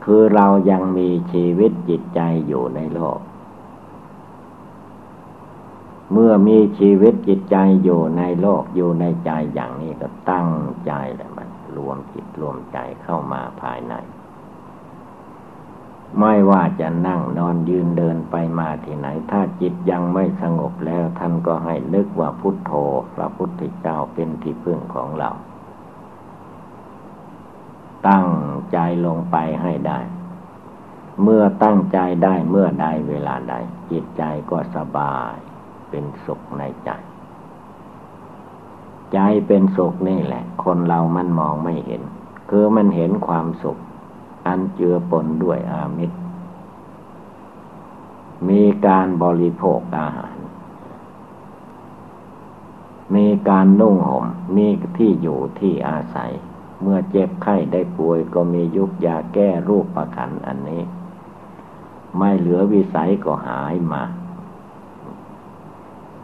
[0.03, 3.19] คือเรายังมีชีวิตจิตใจอยู่ในโลก
[6.13, 10.49] เมื่อมีชีวิตจิตใจอยู่ในโลกอยู่ในใจอย่างนี้ก็ตั้ง
[10.85, 13.95] ใจเลยมันรวมจิตรวมใจเข้ามาภายใน
[16.19, 22.71] ไม่ว่าจะนั่งนอนยืนเดินไปมาที่ไหน ถ้าจิตยังไม่สงบแล้วท่านก็ให้นึกว่าพุทโธ
[23.15, 25.29] พระพุทธเจ้าเป็นที่พึ่งของเรา
[28.09, 28.29] ตั้ง
[28.71, 29.99] ใจลงไปให้ได้
[31.23, 33.53] เมื่อตั้งใจได้เมื่อใดเวลาใด
[33.91, 35.35] จิตใจก็สบาย
[35.89, 36.89] เป็นสุขในใจ
[39.13, 42.01] ใจเป็นสุขนี่แหละ คนเรามันมองไม่เห็น
[42.49, 43.77] คือมันเห็นความสุข
[44.47, 46.17] อันเจือปนด้วยอามิตร
[48.49, 50.37] มีการบริโภคอาหาร
[53.15, 54.25] มีการนุ่งหม่ม
[54.55, 56.31] มีที่อยู่ที่อาศัย
[56.81, 60.83] เมื่อเจ็บไข้ได้ป่วยก็มียุกยาแก้รูปประคันอันนี้
[62.17, 64.03] ไม่เหลือวิสัยก็หายมา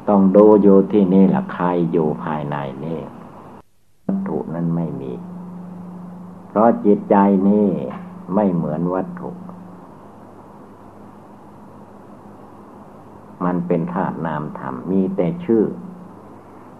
[0.09, 2.99] ต้องดูอยู่ที่นี่แหละใครอยู่ภายในนี่
[4.05, 5.13] วัตถุนั้นไม่มี
[6.47, 7.15] เพราะจิตใจ
[7.49, 7.69] นี่
[8.35, 9.29] ไม่เหมือนวัตถุ
[13.45, 15.63] มันเป็นธาตุนามธรรมมีแต่ชื่อ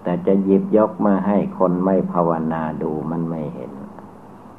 [0.03, 3.71] แต่จะหยิบยกมาให้คนไม่ภาวนาดูมันไม่เห็น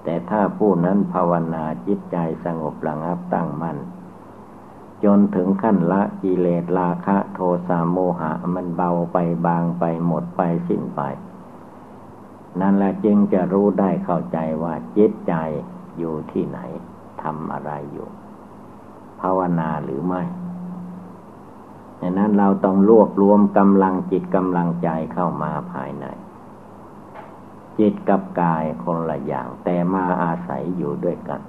[0.04, 3.76] แต่ถ้าผู้นั้นภาวนาจิตใจสงบระงับตั้งมัน่น
[5.04, 11.00] จนถึงขั้นละกิเลสราคะโทสะโมหะมันเบาไปบางไปหมดไปสิ้นไป
[12.60, 15.34] นั่นแหละจึงจะรู้ได้เข้าใจว่าจิตใจ
[15.98, 16.58] อยู่ที่ไหน
[17.22, 18.08] ทำอะไรอยู่
[19.20, 20.22] ภาวนาหรือไม่
[22.00, 26.04] ดังนั้นเราต้องรวบรวมกำลังจิตกำลังใจเข้ามาภายใน
[27.78, 31.40] จิตกับกายคนละอย่างแต่มาอาศัยอยู่ด้วยกัน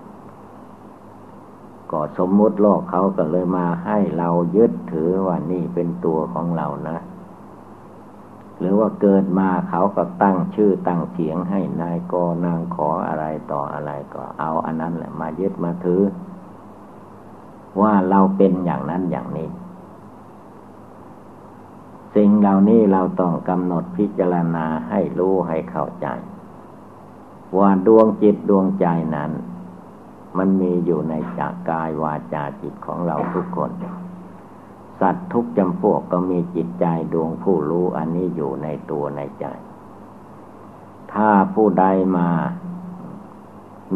[1.91, 6.97] ก็สมมุติโลกเขาก็เลยมาให้เรายึดถือว่านี่เป็นตัวของเรานะ
[8.59, 12.13] หรือว่าเกิดมาเขาก็ตั้งชื่อตั้งเสียงให้นายก
[12.45, 16.01] นางขออะไรต่ออะไรก็เอาอันนั้นแหละมายึดมาถือ
[17.81, 19.49] ว่าเราเป็นอย่างนั้นอย่างนี้
[22.15, 26.07] สิ่งเหล่านี้เราต้องกำหนดพิจารณาให้รู้ให้เข้าใจ
[27.57, 29.31] ว่าดวงจิตดวงใจนั้น
[30.37, 33.71] มันมีอยู่ในจากกายวาจาจิตของเราทุกคน
[34.99, 39.45] สัตว์ทุกจำพวกก็มีจิตใจดวงผู้รู้อันนี้อยู่ในตัวในใจ
[41.13, 41.85] ถ้าผู้ใด
[42.17, 42.29] มา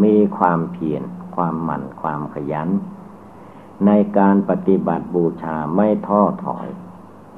[0.03, 1.03] มีความเพียร
[1.35, 2.69] ความหมั่นความขยัน
[3.85, 6.67] ในการปฏิบัติบูชาไม่ท้อถอย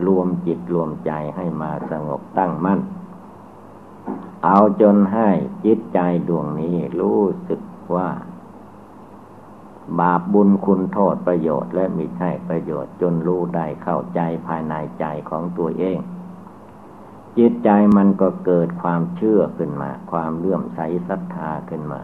[0.08, 2.80] รวมจิตรวมใจให้มาสงบตั้งมั่น
[4.46, 5.30] เอาจนให้
[5.66, 7.62] จิตใจดวงนี้รู้สึก
[7.96, 8.08] ว่า
[10.00, 15.98] บาปบุญคุณโทษประโยชน์และมิใช่ประโยชน์จนรู้ได้เข้าใจภายในใจของตัวเอง
[17.38, 22.02] จิตใจมันก็เกิดความเชื่อขึ้นมา ความเลื่อมใสศรัทธาขึ้นมา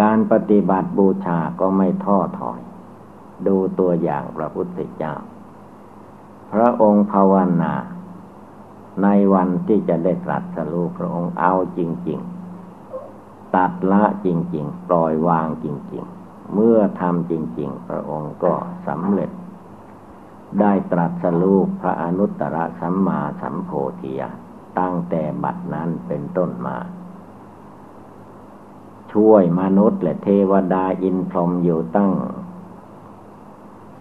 [0.00, 2.60] การปฏิบัติบูชาก็ไม่ท้อถอย
[3.46, 5.14] ดูตัวอย่างพระพุทธเจ้า
[6.52, 7.74] พระองค์ภาวนา
[9.02, 12.18] ในวันที่จะได้ตรัสรู้พระองค์เอาจริง
[12.86, 16.15] ๆ ตัดละจริง ๆ ปล่อยวางจริง ๆ
[16.54, 18.54] เมื่อทำจริง ๆ พระองค์ก็
[18.86, 19.30] สำเร็จ
[20.60, 24.30] ได้ตรัสรู้พระอนุตตรสัมมาสัมโพธิญา
[24.78, 26.76] ตั้งแต่บัดนั้นเป็นต้นมา
[29.12, 32.12] ช่วยมนุษย์และเทวดาอินพรหมอยู่ตั้ง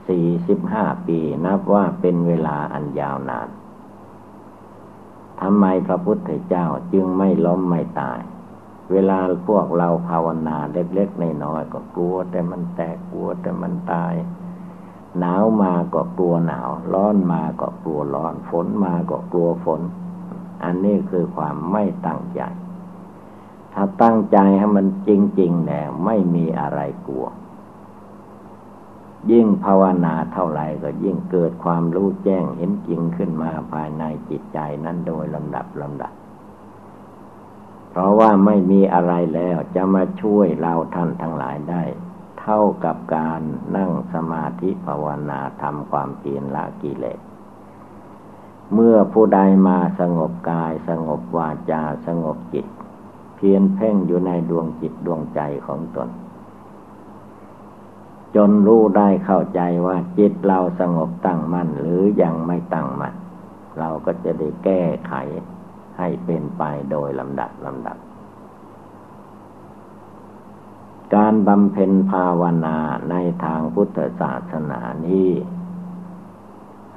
[0.08, 3.50] สี่สิบห้าปีนับว่าเป็นเวลาอันยาวนาน
[5.42, 8.20] ทำไมพระพุทธเจ้าจึงไม่ล้มไม่ตาย
[8.91, 14.13] เวลาพวกเราภาวนาเล็กๆน้อยๆก็กลัว แต่มันแตกกลัวแต่มันตาย
[15.19, 19.82] หนาวมาก็กลัวหนาว ร้อนมาก็กลัวร้อน ฝนมาก็กลัวฝน
[20.63, 22.41] อันนี้คือความไม่ตั้งใจ
[23.74, 27.26] ถ้าตั้งใจให้มันจริงๆแล้วไม่มีอะไรกลัว
[29.32, 36.13] ยิ่งภาวนาเท่าไหร่ก็ยิ่งเกิดความรู้แจ้งเห็นจริงขึ้นมาภายในจิตใจนั้นโดยลำดับลำดับ
[37.96, 41.84] เพราะว่าไม่มีอะไรแล้วจะมาช่วยเราท่านทั้งหลายได้
[42.42, 43.42] เท่ากับการ
[43.78, 47.20] นั่งสมาธิภาวนาทำความเพียรละกิเลส
[48.74, 52.68] เมื่อผู้ใดมาสงบกาย สงบวาจาสงบจิต
[53.36, 56.10] เพียรเพ่งอยู่ในดวงจิตดวงใจของตน
[58.36, 63.16] จนรู้ได้เข้าใจว่าจิตเราสงบตั้งมั่นหรือยังไม่ตั้งมั่น
[63.80, 65.14] เราก็จะได้แก้ไข
[65.98, 67.98] ให้เป็นไปโดยลำดับลำดับ
[71.16, 72.78] การบำเพ็ญภาวนา
[73.10, 75.32] ในทางพุทธศาสนานี้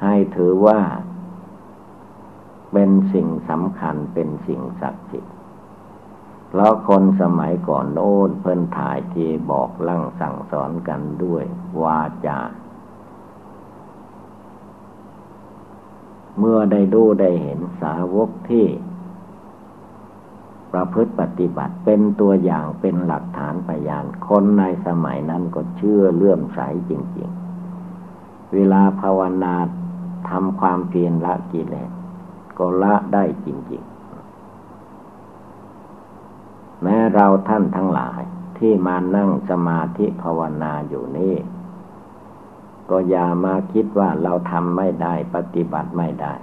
[0.03, 0.81] ให้ถือว่า
[2.73, 5.35] เป็นสิ่งสำคัญเป็นสิ่งศักดิ์สิทธิ์
[6.49, 11.45] เพราะคนสมัยก่อนโน้นเพิ่นถ่ายทีบอกลั่งสั่งสอนกันด้วย
[11.83, 12.39] วาจา
[16.39, 18.67] เมื่อได้ดูได้เห็นสาวกที่
[20.73, 26.61] ประพฤติปฏิบัติเป็นตัวอย่างเป็นหลักฐานพยาน คนในสมัยนั้นก็เชื่อเลื่อมใส
[26.91, 27.29] จริง
[27.93, 29.55] ๆ เวลาภาวนา
[30.31, 31.91] ทำความเพียรละกิเลส
[32.59, 33.83] ก็ละได้จริง
[34.69, 38.21] ๆ แม้เราท่านทั้งหลาย
[38.59, 41.37] ที่มานั่งสมาธิภาวนาอยู่นี่
[42.91, 46.35] ก็อย่ามาคิดว่าเราทำไม่ได้ปฏิบัติไม่ได้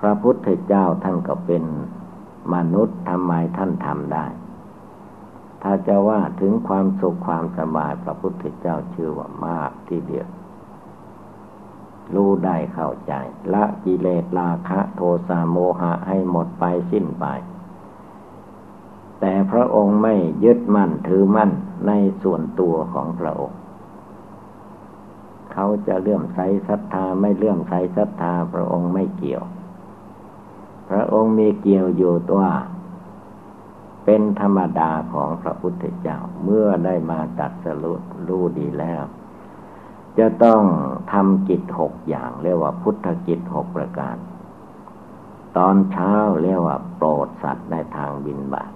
[0.00, 1.64] พระพุทธเจ้าท่านก็เป็น
[2.54, 4.26] มนุษย์ทำไมท่านทำได้
[5.62, 10.28] ถ้าจะว่าถึงความสุขความสบายพระพุทธเจ้าชื่อว่ามากที่เดียว
[12.14, 13.12] รู้ได้เข้าใจ
[13.54, 17.26] ละกิเลสราคะ โทสะโมหะให้หมดไปสิ้นไป
[19.20, 20.14] แต่พระองค์ไม่
[20.44, 21.50] ยึดมั่นถือมั่น
[21.86, 23.58] ในส่วนตัวของพระองค์
[25.52, 26.38] เขาจะเลื่อมใส
[26.68, 29.44] ศรัทธาไม่เลื่อมใสศรัทธาพระองค์ไม่เกี่ยว
[30.94, 32.44] พระองค์มีเกี่ยวอยู่ตัว
[34.04, 37.92] เป็นธรรมดาของพระพุทธเจ้า เมื่อได้มาตัดสรุ
[38.28, 39.02] รู้ดีแล้ว
[40.18, 40.62] จะต้อง
[41.12, 44.16] ทำกิจหกอย่าง เรียกว่าพุทธกิจหกประการ
[45.56, 48.72] ตอนเช้าเรียกว่าโปรดสัตว์ในทางบินบาต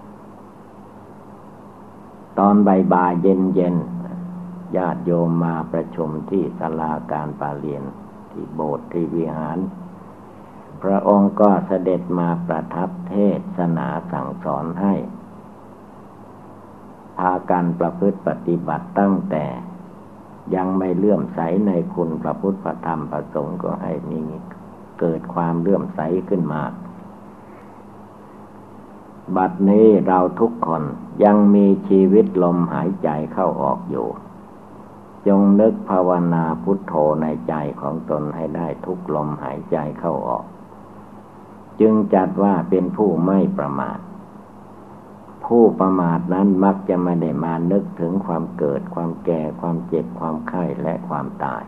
[2.39, 3.77] ตอนบ่ายเย็นเย็น
[4.77, 7.83] ญาติโยมมาประชุมที่ศาลาการปาเรียน
[8.31, 9.59] ที่โบสถ์ที่วิหาร
[10.91, 13.15] ระองค์ก็เสด็จมาประทับเท
[13.57, 14.95] ศนาสั่งสอนให้
[17.19, 19.45] พากันประพฤติปฏิบัติตั้งแต่
[20.55, 24.23] ยังไม่เลื่อมใสในคุณพระพุทธพระธรรมพระสงฆ์ก็ให้มี
[25.01, 26.63] เกิดความเลื่อมใสขึ้นมา
[29.37, 30.83] บัดนี้เราทุกคน
[31.25, 34.09] ยังมีชีวิตลมหายใจเข้าออกอยู่
[35.27, 40.45] จงนึกภาวนาพุทโธในใจของตนให้ได้ทุกลมหายใจเข้าออก
[41.81, 43.99] จึงจัดว่าเป็นผู้ไม่ประมาท
[45.47, 51.63] ผู้ประมาทนั้นมักจะไม่ได้มานึกถึงความเกิด ความแก่ ความเจ็บ ความไข้ และความตาย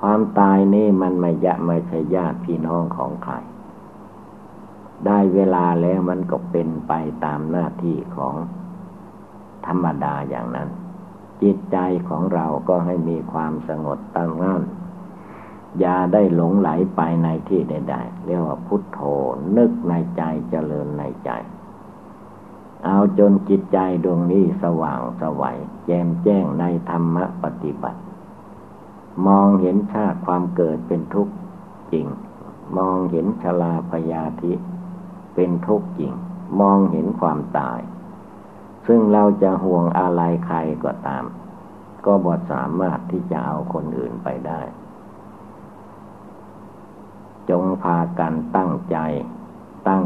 [0.00, 3.34] ความตายนี่มันไม่ยะไม่ใช่ญาติพี่น้องของใคร
[5.06, 6.92] ได้เวลาแล้วมันก็เป็นไป
[7.24, 8.34] ตามหน้าที่ของ
[9.66, 10.68] ธรรมดาอย่างนั้น
[11.42, 11.76] จิตใจ
[12.08, 14.62] ของเราก็ให้มีความสงบตั้งมั่น
[15.80, 19.00] อย่าได้หลงไหลไปในที่ใดๆเรียกว่าพุทโธ
[19.56, 21.30] นึกในใจเจริญในใจ
[22.84, 28.00] เอาจนจิตใจดวงนี้สว่างสวัยแจ่มแจ้งในธรรมปฏิบัติ
[29.26, 31.34] มองเห็นชาติความเกิดเป็นทุกข์
[31.92, 32.06] จริง
[32.78, 34.52] มองเห็นชลาพยาธิ
[35.34, 36.12] เป็นทุกข์จริง
[36.60, 37.80] มองเห็นความตาย
[38.86, 41.24] ซึ่งเราจะห่วงอะไรใครก็ตาม
[42.06, 44.60] ก็บอดสามารถที่จะเอาคนอื่นไปได้
[47.50, 48.96] จงพากันตั้งใจ
[49.88, 50.02] ตั้ง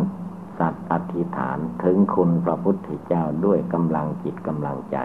[0.59, 4.97] สัตว์อธิษฐานถึงคุณพระพุทธเจ้าด้วยกำลังจิตกำลังใจ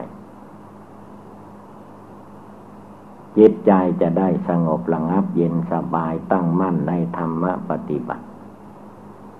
[3.38, 3.72] จิตใจ
[4.02, 8.26] จะได้สงบระงับเย็นสบายตั้งมั่นในธรรมปฏิบัติ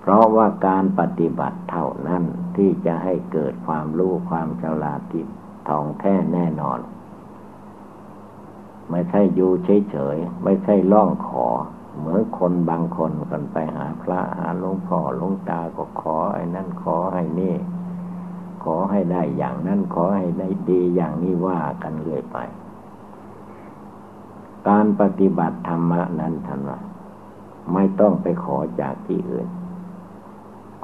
[0.00, 2.24] เพราะว่าการปฏิบัติเท่านั้น
[2.56, 5.20] ที่จะให้เกิดความรู้ความฉลาดทิ
[5.68, 6.78] ทองแท้แน่นอน
[8.90, 9.50] ไม่ใช่อยู่
[9.90, 11.46] เฉยๆ ไม่ใช่ล่องขอ
[11.98, 17.54] เหมือนคนบางคนกันไปหาพระหาหลวงพ่อหลวงตาก็ขอไอ้นั่นขอให้นี่
[18.64, 22.38] ขอให้ได้อย่างนั้นขอให้ได้ดีอย่างนี้ว่ากันเรื่อยไป
[24.68, 26.80] การปฏิบัติธรรมะนั้นท่านว่า
[27.72, 29.48] ไม่ต้องไปขอจากที่อื่น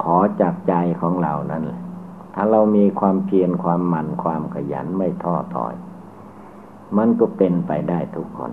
[0.03, 1.83] ขอจากใจของเรานั่นแหละ
[2.35, 5.75] ถ้าเรามีความเพียรความหมั่นความขยันไม่ท้อถอย
[6.97, 8.53] มันก็เป็นไปได้ทุกคน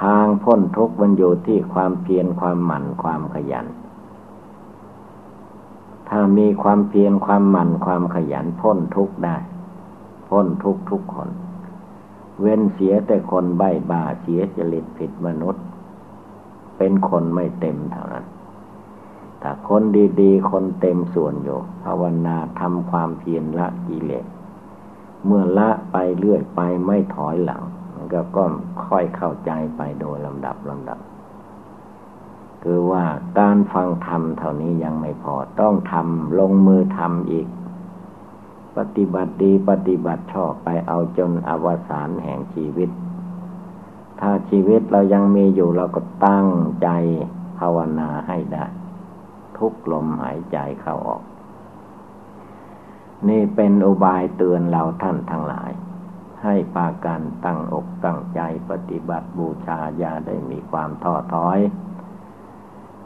[0.00, 3.66] ทางพ้นทุกข์มันอยู่ที่ความเพียรความหมั่นความขยัน
[6.08, 9.36] ถ้ามีความเพียรความหมั่นความขยันพ้นทุกข์ได้
[10.28, 11.28] พ้นทุกทุกคน
[12.40, 15.64] เว้นเสียแต่คนใบ้บาเสียจริตผิดมนุษย์
[16.76, 18.26] เป็นคนไม่เต็มเท่านั้น
[19.42, 19.82] ถ้าคน
[20.20, 24.26] ดีๆ คนเต็มส่วนอยู่ ภาวนาทำความเพียรละกิเลส
[25.26, 27.62] เมื่อละไปเรื่อยไปไม่ถอยหลัง
[28.12, 28.44] ก็ก็
[28.86, 30.98] ค่อยเข้าใจไปโดยลำดับลำดับ
[32.62, 33.04] คือว่า
[33.38, 37.46] การฟังธรรมเท่านี้ยังไม่พอต้องทำลงมือทำอีก
[38.76, 42.90] ปฏิบัติดีปฏิบัติชอบไปเอาจนอวสานแห่งชีวิต
[44.20, 46.48] ถ้าชีวิตเรายังมีอยู่เราก็ตั้ง
[46.82, 46.88] ใจ
[47.58, 48.64] ภาวนาให้ได้
[49.58, 51.22] ทุกลมหายใจเข้าออก
[53.28, 55.70] นี่เป็นอุบายเตือนเราท่านทั้งหลาย
[56.44, 58.40] ให้ปากันตั้งอกตั้งใจ
[58.70, 61.58] ปฏิบัติบูชาอย่าได้มีความท้อถอย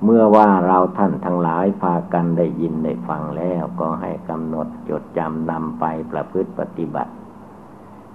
[0.04, 7.12] เมื่อว่าเราท่านทั้งหลายพากันได้ยินได้ฟังแล้วก็ให้กำหนดจดจำนำไปประพฤติปฏิบัติ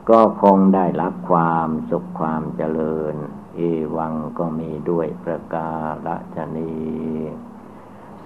[0.09, 3.15] ก็คงได้รับความสุขความเจริญ
[3.55, 3.61] เอ
[3.95, 5.69] วังก็มีด้วยประกา
[6.35, 6.73] ศนี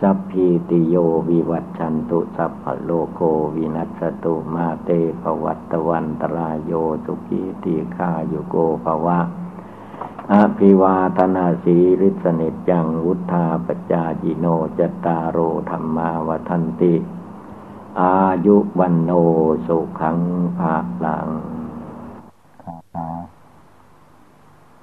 [0.01, 0.95] สัพพีติโย
[1.29, 3.21] วิวัตชันตุสัพพโลโก
[3.55, 4.89] วินัสตุมาเต
[5.21, 6.71] ภวัตวันตรายโย
[7.05, 9.19] ตุกีติฆาโยโกภวะ
[10.33, 14.45] อภิวาธนาสีริสนิจังวุธาปจาจิโน
[14.79, 15.37] จตารโอ
[15.69, 16.95] ธรรมาวทันติ
[18.01, 18.15] อา
[18.45, 19.11] ยุวันโน
[19.67, 20.17] สุขัง
[20.57, 20.75] ภา
[21.05, 21.27] ลัง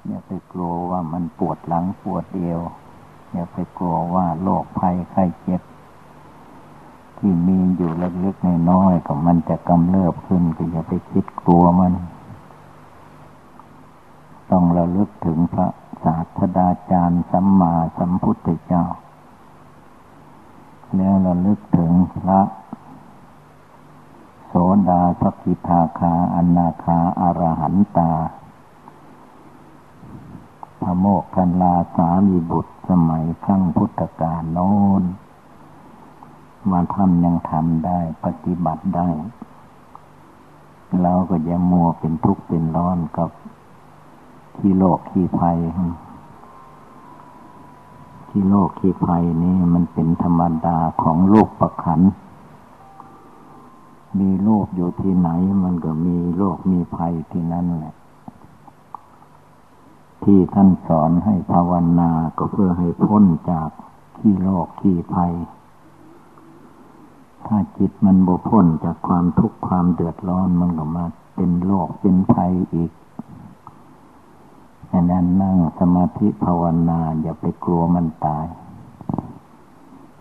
[0.06, 2.60] อย่าไปกลัวว่ามันปวดหลังปวดเดียว
[3.32, 5.62] อย่าไปกลัวว่าโรคภัยไข้เจ็บ
[7.18, 11.92] ที่มีอยู่เล็กๆน้อยๆก็มันจะกำเริบขึ้นก็อย่าไปคิดกลัวมัน
[14.50, 15.68] ต้องระลึกถึงพระ
[16.04, 18.84] ศาสดาจารย์สัมมาสัมพุทธเจ้า
[20.96, 22.40] แล้วระลึกถึงพระ
[24.46, 24.54] โส
[24.88, 28.12] ดาสกิทาคาอนาคาอารหันตา
[30.82, 35.02] พระโมกขันลาสาลีบุตรสมัยขั้งพุทธกาลโน้น
[36.70, 39.08] มาทำยังทำได้ปฏิบัติได้
[41.02, 43.30] เราก็ยังมัวเป็นทุกข์เป็นร้อนกับ
[44.56, 45.58] ที่โลกที่ภัย
[48.28, 52.00] ที่โลกที่ภัยนี่มันเป็นธรรมดาของโลกประคัน
[54.18, 55.28] มีโลกอยู่ที่ไหน
[55.64, 57.94] มันก็มีโลกมีภัยที่นั่นแหละ
[60.24, 63.70] ที่ท่านสอนให้ภาวนาก็เพื่อให้พ้นจาก
[64.18, 65.34] ที่โลกที่ภัย
[67.46, 71.04] ถ้าจิตมันบ่พ้นจากความทุกข์ความเดือดร้อนมันก็มา
[71.34, 72.90] เป็นโลกเป็นภัยอีก
[74.90, 78.46] ดังนั้นนั่งสมาธิภาวนาอย่าไปกลัวมันตาย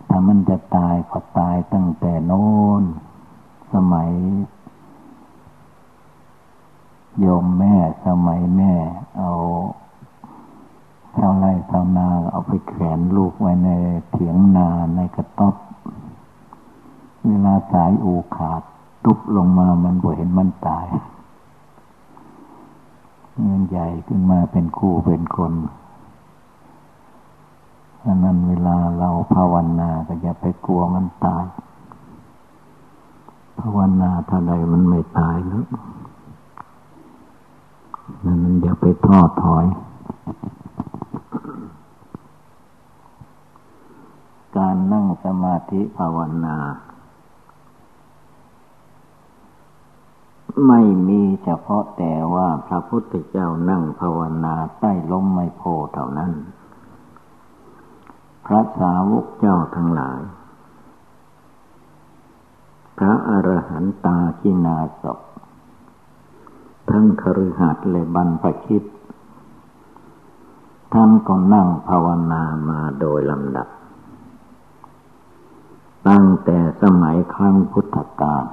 [0.08, 2.50] ถ้ามันจะตายก็ตายตั้งแต่โน้
[2.80, 2.82] น
[3.74, 4.10] สมัย
[7.20, 7.74] โยมแม่
[8.06, 8.74] สมัยแม่
[9.18, 9.30] เอา
[11.16, 13.70] ชาวไร่ชาวนาเอาไปแขวนลูกไว้ใน
[14.10, 15.54] เถียงนาในกระต๊อบ
[17.26, 18.62] เวลาสายอูขาด
[19.04, 20.86] ตุบลงมามันบ่เห็นมันตาย
[23.42, 25.52] เงินใหญ่ขึ้นมาเป็นคู่เป็นคน
[28.04, 31.44] อันนั้นเวลาเราภาวนาก็อย่าไปกลัวมันตาย
[33.60, 35.64] ภาวนาถ้าใดมันไม่ตายแล้ว
[38.24, 39.66] นั่นมันอย่าไปท้อถอย
[44.56, 46.56] การนั่งสมาธิภาวนา
[50.66, 55.62] ไม่มีเฉพาะแต่ว่าพระพุทธเจ้านั่งภาวนาใต้ลมไมโพ
[55.94, 56.32] เท่านั้น
[58.46, 60.20] พระสาวกเจ้าทั้งหลาย
[62.98, 65.04] พระอรหันตากินาศ
[66.90, 68.82] ทั้งคฤหัสถ์และบรรพชิต
[70.92, 73.68] ท่านก็นั่งภาวนามาโดยลำดับ
[76.08, 78.44] ตั้งแต่สมัยครั้งพุทธกาล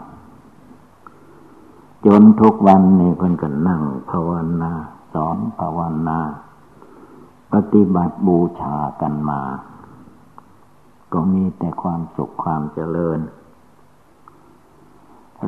[2.05, 4.29] จนทุกวันนี้เพิ่นก็นั่งภาว
[4.61, 4.73] นา
[5.13, 6.19] สอนภาวนา
[7.53, 9.41] ปฏิบัติบูชากันมา
[11.13, 13.19] ก็มีแต่ความสุขความเจริญ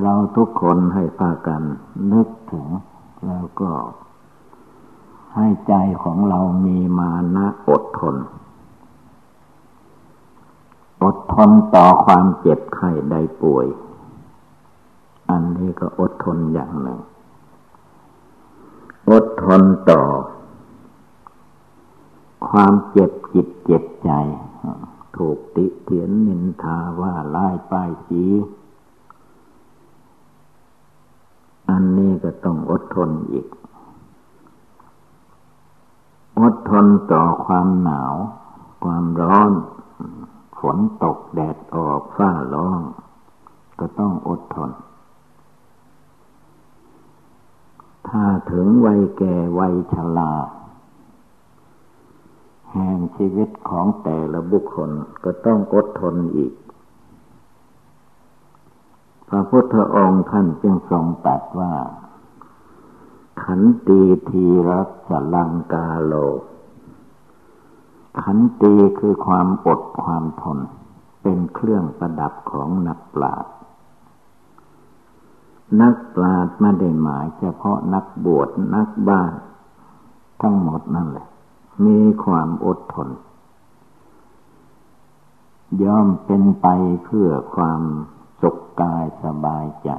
[0.02, 1.62] เราทุกคนให้พากัน
[2.12, 2.68] นึกถึง
[3.26, 3.72] แล้วก็
[5.36, 5.74] ให้ใจ
[6.04, 8.16] ของเรามีมานะอดทน
[11.04, 13.68] อดทนต่อความเจ็บไข้ได้ป่วย
[15.30, 17.00] อันนี้ก็อดทนอย่างหนึ่ง
[19.10, 20.04] อดทนต่อ
[22.50, 24.12] ความเจ็บจิตเจ็บใจ
[25.18, 28.26] ถูกติเตียนนินทาว่าไล่ป้ายจี
[31.70, 33.48] อันนี้ก็ต้องอดทนอีก
[36.40, 38.14] อดทนต่อความหนาว
[38.84, 39.52] ความร้อน
[40.62, 42.82] ฝนตกแดดออกฟ้าร้อง
[43.80, 44.72] ก็ต้องอดทน
[48.08, 50.34] ถ้าถึงวัยแก่วัยชรา
[52.72, 54.92] แห่งชีวิตของแต่ละบุคคล
[55.24, 56.54] ก็ต้องอดทนอีก
[59.30, 61.74] พระพุทธองค์ท่านจึงทรงตรัสว่า
[63.44, 66.14] ขันตีทีรัสลังกาโล
[68.20, 70.60] ขันตีคือความอดความทน
[71.22, 73.54] เป็นเครื่องประดับของนักปราชญ์
[75.82, 79.34] นักปราชญ์ไม่ได้หมายเฉพาะนักบวชนักบ้าน
[80.42, 81.28] ทั้งหมดนั่นแหละ
[81.86, 83.10] มีความอดทน
[85.84, 86.68] ย่อมเป็นไป
[87.04, 87.82] เพื่อความ
[88.42, 89.90] สุขกายสบายใจ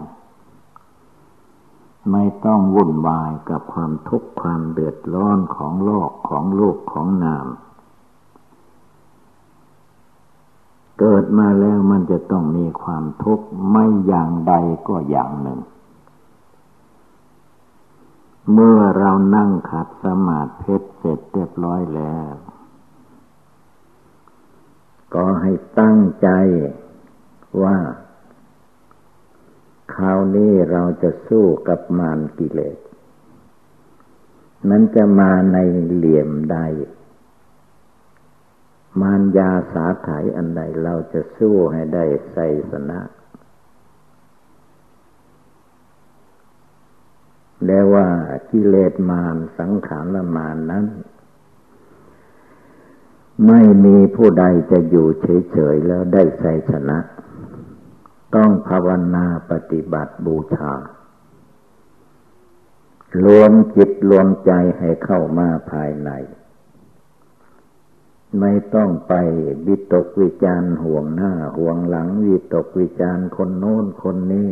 [2.10, 7.46] ไม่ต้องวุ่นวายกับความทุกข์ความเดือดร้อนของโลกของโลกของนาม
[11.04, 14.54] เกิดมาแล้วมันจะต้องมีความทุกข์ไม่อย่างใด
[14.88, 15.60] ก็อย่างหนึ่ง
[18.52, 22.32] เมื่อเรานั่งขัดสมาธิเสร็จเรียบร้อยแล้ว
[25.14, 26.28] ก็ให้ตั้งใจ
[27.62, 27.76] ว่า
[29.94, 32.78] คราวนี้เราจะสู้กับมารกิเลส
[34.70, 35.58] นั้นจะมาใน
[35.92, 36.58] เหลี่ยมใด
[39.00, 42.36] มารยาสาไถอันใดเราจะสู้ให้ได้ไส
[42.70, 43.00] สนะ
[47.66, 48.08] แล้วว่า
[48.50, 50.86] กิเลสมารสังขารมารนั้น
[53.46, 56.98] ไม่มีผู้ใดจะอยู่เฉยๆแล้วได้ไสชนะ
[58.34, 60.74] ต้องภาวนาปฏิบัติบูชา
[63.24, 66.10] รวมจิตรวมใจให้เข้ามาภายใน
[68.40, 69.14] ไม่ต้องไป
[69.66, 74.50] วิตกวิจารห่วงหน้าห่วงหลังวิตกวิจารคนโน้นคนนี้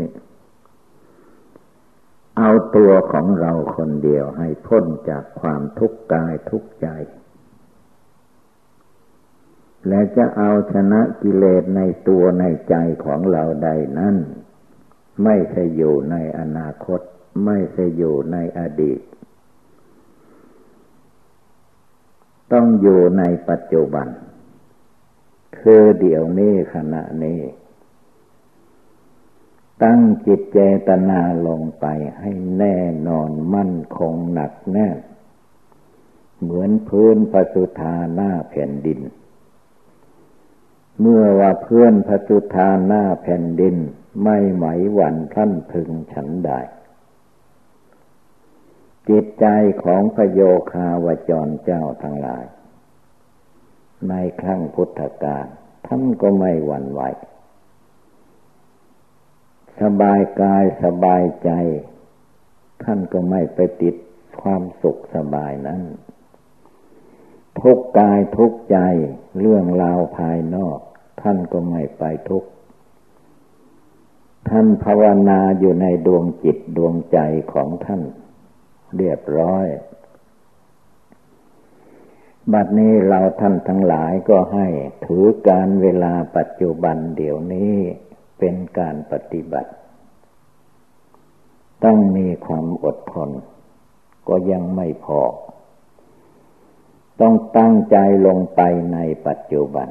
[2.38, 6.88] เอาตัวของเราคนเดียวให้พ้นจากความทุกข์กายทุกข์ใจ
[9.88, 12.74] และจะเอาชนะกิเลสในตัวในใจ
[13.04, 13.68] ของเราใด
[13.98, 14.16] นั้น
[15.24, 17.00] ไม่ใช่อยู่ในอนาคต
[17.44, 19.00] ไม่ใช่อยู่ในอดีต
[22.52, 24.08] ต้องอยู่ในปัจจุบัน
[25.58, 27.40] คือเดี๋ยวนี้ขณะนี้
[29.82, 31.86] ตั้งจิตเจตนาลงไป
[32.20, 32.76] ให้แน่
[33.08, 34.98] นอนมั่นคงหนักแน่น
[36.40, 39.00] เหมือนพื้นปสุธาหน้าแผ่นดิน
[41.00, 43.76] เมื่อว่าเพื่อนพระจุธาหน้าแผ่นดิน
[44.24, 46.60] ไม่ไหมหวั่นท่านพึงฉันได้
[49.10, 49.46] จิตใจ
[49.84, 50.40] ของพระโย
[50.72, 52.44] คาวจรเจ้าทั้งหลาย
[54.08, 55.46] ในครั้งพุทธกาล
[55.86, 57.00] ท่านก็ไม่หวั่นไหว
[59.80, 61.50] สบายกายสบายใจ
[62.82, 63.96] ท่านก็ไม่ไปติด
[64.42, 65.82] ความสุขสบายนั้น
[67.60, 68.78] ทุกกายทุกใจ
[69.40, 70.78] เรื่องราวภายนอก
[71.22, 72.44] ท่านก็ไม่ไปทุก
[74.48, 77.18] ท่านภาวนาอยู่ในดวงจิตดวงใจ
[77.52, 78.02] ของท่าน
[78.96, 79.66] เรียบร้อย
[82.52, 84.66] บัดนี้เราท่านทั้งหลายก็ให้
[85.04, 87.74] ถือการเวลาปัจจุบันเดี๋ยวนี้
[88.38, 89.70] เป็นการปฏิบัติ
[91.84, 93.30] ต้องมีความอดทน
[94.28, 95.22] ก็ยังไม่พอ
[97.20, 98.60] ต้องตั้งใจลงไป
[98.92, 99.88] ในปัจจุบัน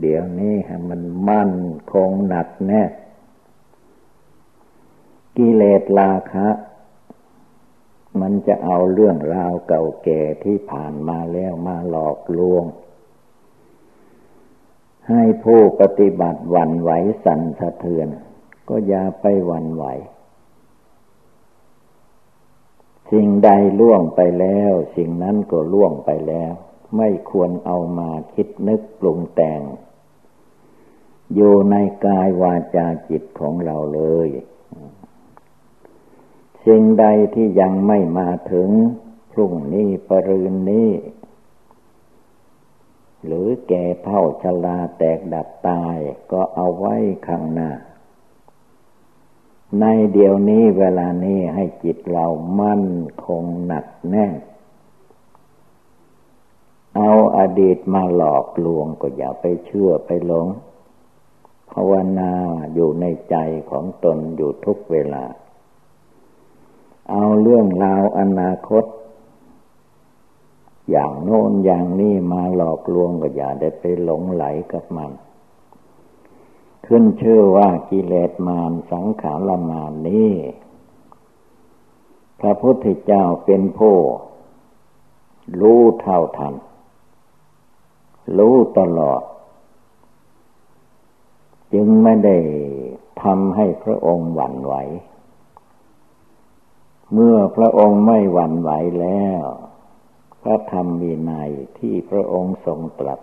[0.00, 1.54] เดี๋ยวนี้ให้มันมั่น
[1.92, 2.82] คงหนักแน่
[5.36, 6.48] กิเลสราคะ
[8.20, 12.64] มันจะเอาเรื่องราวเก่าแก่ที่ผ่านมาแล้วมาหลอกลวง
[15.08, 16.90] ให้ผู้ปฏิบัติหวั่นไหว
[17.24, 18.08] สั่นสะเทือน
[18.68, 19.84] ก็อย่าไปหวั่นไหว
[23.10, 23.50] สิ่งใด
[23.80, 26.52] ล่วงไปแล้ว สิ่งนั้นก็ล่วงไปแล้ว
[26.96, 29.60] ไม่ควรเอามาคิดนึกปรุงแต่ง
[31.34, 34.28] อยู่ในกายวาจาจิตของเราเลย
[36.66, 38.70] สิ่งใดที่ยังไม่มาถึง
[39.32, 40.90] พรุ่งนี้ปรืนนี้
[43.24, 45.96] หรือแก่เท่าชลาแตกดับตาย
[46.32, 46.96] ก็เอาไว้
[47.26, 47.70] ข้างหน้า
[49.80, 52.26] ในเดี๋ยวนี้เวลานี้ให้จิตเรา
[52.60, 52.86] มั่น
[53.26, 54.34] คงหนักแน่น
[56.96, 60.46] เอาอดีตมาหลอกลวงก็อย่าไปเชื่อไปหลง
[61.70, 62.32] ภาวนา
[62.74, 63.36] อยู่ในใจ
[63.70, 65.24] ของตนอยู่ทุกเวลา
[67.10, 68.84] เอาเรื่องราวอนาคต
[70.90, 75.10] อย่างโน้นอย่างนี้มาหลอกลวงก็อย่าได้ไปหลงไหลกับมัน
[76.86, 80.32] ขึ้นชื่อว่ากิเลสมารสังขารมารนี้
[82.40, 83.96] พระพุทธเจ้าเป็นผู้
[85.60, 86.54] รู้เท่าทัน
[88.38, 89.22] รู้ตลอด
[91.72, 92.36] จึงไม่ได้
[93.22, 94.74] ทำให้พระองค์หวั่นไหว
[97.12, 99.44] เมื่อพระองค์ไม่หวั่นไหวแล้ว
[100.42, 101.32] พระธรรมมีใน
[101.78, 103.20] ที่พระองค์ทรงตรัส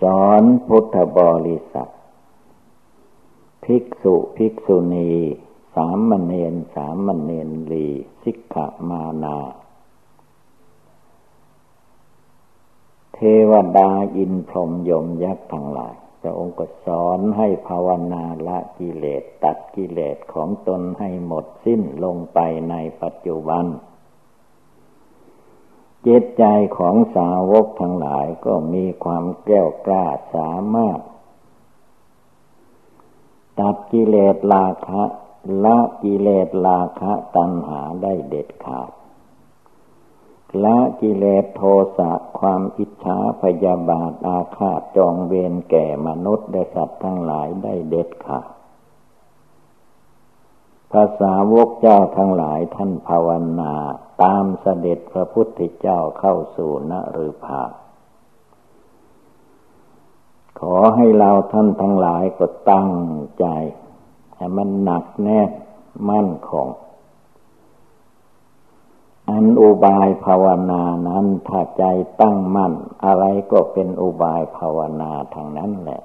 [0.00, 1.92] สอนพุทธบริษัท
[3.64, 5.12] ภิกษุภิกษุณี
[5.74, 7.86] สามเณรสามเณรลี
[8.22, 8.56] สิกข
[8.88, 9.38] มานา
[13.14, 13.18] เท
[13.50, 22.38] วดาอินพรหมยมยักษ์ทั้งหลาย พระองค์ก็สอนให้ภาวนาละกิเลสตัดกิเลสของตนให้หมดสิ้นลงไป
[22.70, 23.64] ในปัจจุบัน
[26.06, 26.44] จิตใจ
[26.78, 30.04] ของสาวกทั้งหลายก็มีความแก้วกล้า
[30.34, 31.00] สามารถ
[33.60, 35.02] ตัดกิเลสราคะ
[35.64, 38.90] ละกิเลสราคะตัณหาได้เด็ดขาด
[40.64, 41.62] ละกิเลสโท
[41.98, 48.48] สะความอิจฉาพยาบาทอาฆาตจองเวรแก่มนุษย์และสัตว์ทั้งหลายได้เด็ดขาด
[50.92, 53.28] ภาษาวกเจ้าทั้งหลายท่านภาว
[53.60, 53.74] นา
[54.22, 56.92] ตามเสด็จพระพุทธเจ้าเข้าสู่น
[57.26, 57.62] ฤภา
[60.60, 62.90] ขอให้เราท่านทั้งหลายก็ตั้ง
[63.38, 63.46] ใจ
[64.36, 65.50] ให้มันหนักแน่น
[66.10, 66.66] มั่นคง
[69.32, 71.84] อันอุบายภาวนานั้นถ้าใจ
[72.20, 72.72] ตั้งมั่น
[73.04, 76.02] อะไรก็เป็นอุบายภาวนาทางนั้นแหละ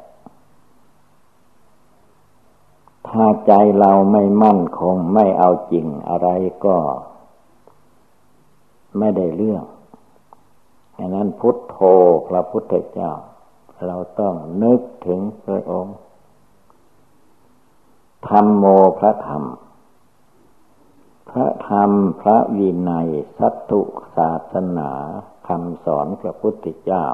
[3.07, 6.29] ถ้าใจเราไม่มั่นคงไม่เอาจริงอะไร
[6.65, 6.77] ก็
[8.97, 9.63] ไม่ได้เรื่อง
[10.97, 11.77] ดังนั้นพุทโธ
[12.27, 13.11] พระพุทธเจ้า
[13.85, 15.97] เราต้องนึกถึงพระองค์
[18.27, 18.65] ธรรมโม
[18.99, 19.43] พระธรรม
[21.29, 23.09] พระธรรมพระวินัย
[23.39, 23.81] สัตถุ
[24.15, 24.91] ศาสนา
[25.47, 27.05] คำสอนพระพุทธเจ้า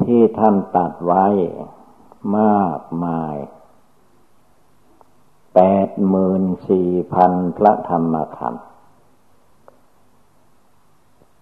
[0.00, 1.26] ที่ท่านตัดไว้
[2.38, 3.36] มากมาย
[5.54, 8.64] แปดหมื่นสี่พันพระธรรมขันธ์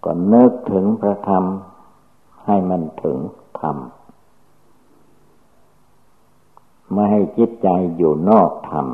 [0.03, 1.43] ก็นึกถึงพระธรรม
[2.45, 3.17] ให้มันถึง
[3.59, 3.77] ธรรม
[6.93, 8.87] ไม่ให้จิตใจอยู่นอกธรรม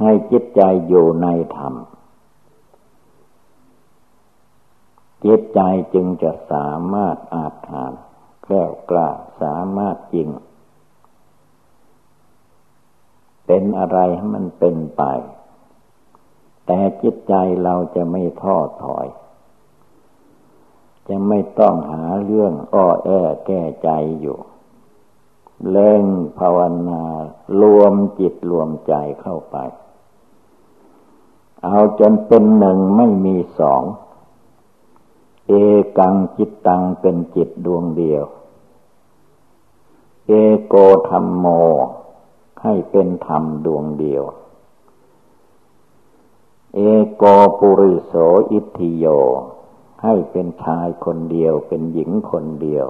[0.00, 1.26] ให้จิตใจอยู่ใน
[1.56, 1.74] ธรรม
[5.24, 5.60] จิตใจ
[5.94, 7.92] จึงจะสามารถอาจหาน
[8.44, 9.08] แก้วกล้า
[9.42, 10.28] สามารถจริง
[13.46, 15.02] เป็นอะไรให้มันเป็นไป
[16.66, 19.06] แต่จิตใจเราจะไม่ท้อถอย
[21.08, 23.10] จะไม่ต้องหาเรื่องอ้อแอ
[23.46, 23.90] แก้ใจ
[24.20, 24.38] อยู่
[25.70, 26.04] เล่ง
[26.38, 27.02] ภาวนา
[27.60, 29.56] รวมจิตรวมใจเข้าไป
[31.64, 33.82] เอาจนเป็นหนึ่งไม่มีสอง
[35.48, 35.52] เอ
[35.98, 38.24] กังจิตตังเป็นจิตดวงเดียว
[40.26, 40.32] เอ
[40.66, 40.74] โก
[41.08, 41.46] ธรรมโม
[42.62, 44.24] ให้เป็นธรรมดวงเดียว
[46.74, 46.80] เอ
[47.16, 47.24] โก
[47.58, 48.14] ปุริโส
[48.50, 49.06] อิทิโย
[50.02, 52.86] ให้เป็นชายคนเดียวเป็นหญิงคนเดียว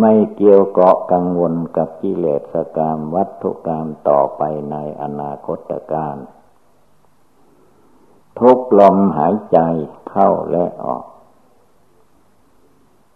[0.00, 6.16] ไม่เกี่ยวเกาะกังวลกับกิเลสกรรมวัตถุกรรมต่อไปในอนาคตการ
[8.38, 9.58] ทุกลมหายใจ
[10.10, 11.04] เข้าและออก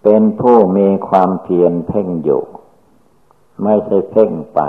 [0.02, 2.44] เป็นผู้มีความเพียรเพ่งอยู่
[3.62, 4.60] ไม่ใช่เพ่งไป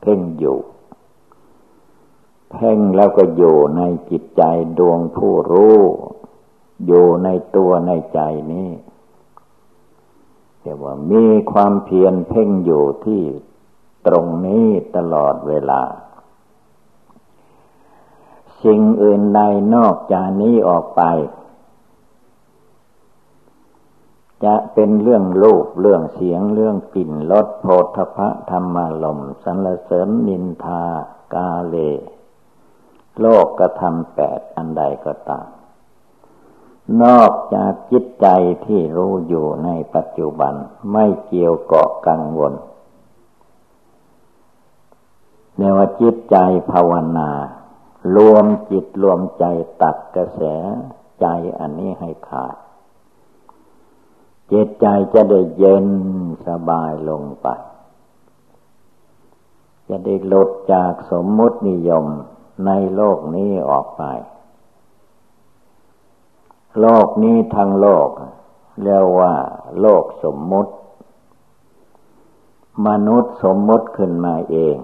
[0.00, 0.58] เพ่งอยู่
[2.52, 4.42] เพ่งแล้วก็อยู่ในจิตใจ
[4.78, 5.78] ดวงผู้รู้
[6.86, 8.20] อยู่ในตัวในใจ
[8.52, 8.70] นี้
[10.60, 13.22] แต่ว่ามีความเพียรเพ่งอยู่ที่
[14.06, 14.66] ตรงนี้
[14.96, 15.82] ตลอดเวลา
[18.64, 19.40] สิ่งอื่นใด
[19.74, 21.02] นอกจากนี้ออกไป
[24.44, 30.84] จะเป็นเรื่องรูปเรื่องเสียงเรื่องกลิ่นรสโพธพะธรรมารมสรรเสริญนินทา
[31.34, 31.76] กาเล
[33.20, 35.46] โลกกระทำแปดอันใดก็ตาม
[37.02, 38.26] นอกจากจิตใจ
[38.66, 40.54] ที่รู้อยู่ในปัจจุบัน
[40.92, 42.52] ไม่เกี่ยวเกาะกังวล
[45.56, 46.36] เนว่าจิตใจ
[46.72, 47.30] ภาวนา
[48.16, 49.44] รวมจิตรวมใจ
[49.82, 50.42] ตัดกระแส
[51.20, 51.26] ใจ
[51.60, 52.56] อันนี้ให้ขาด
[54.52, 55.86] จิตใจจะได้เย็น
[56.46, 57.48] สบายลงไป
[59.88, 62.06] จะได้หลุดจากสมมุตินิยม
[62.66, 64.02] ในโลกนี้ออกไป
[66.80, 68.08] โลกนี้ทั้งโลก
[68.82, 69.34] เรียกว่า
[69.80, 70.72] โลกสมมุติ
[72.86, 74.76] มนุษย์สมมุติขึ้นมาเอง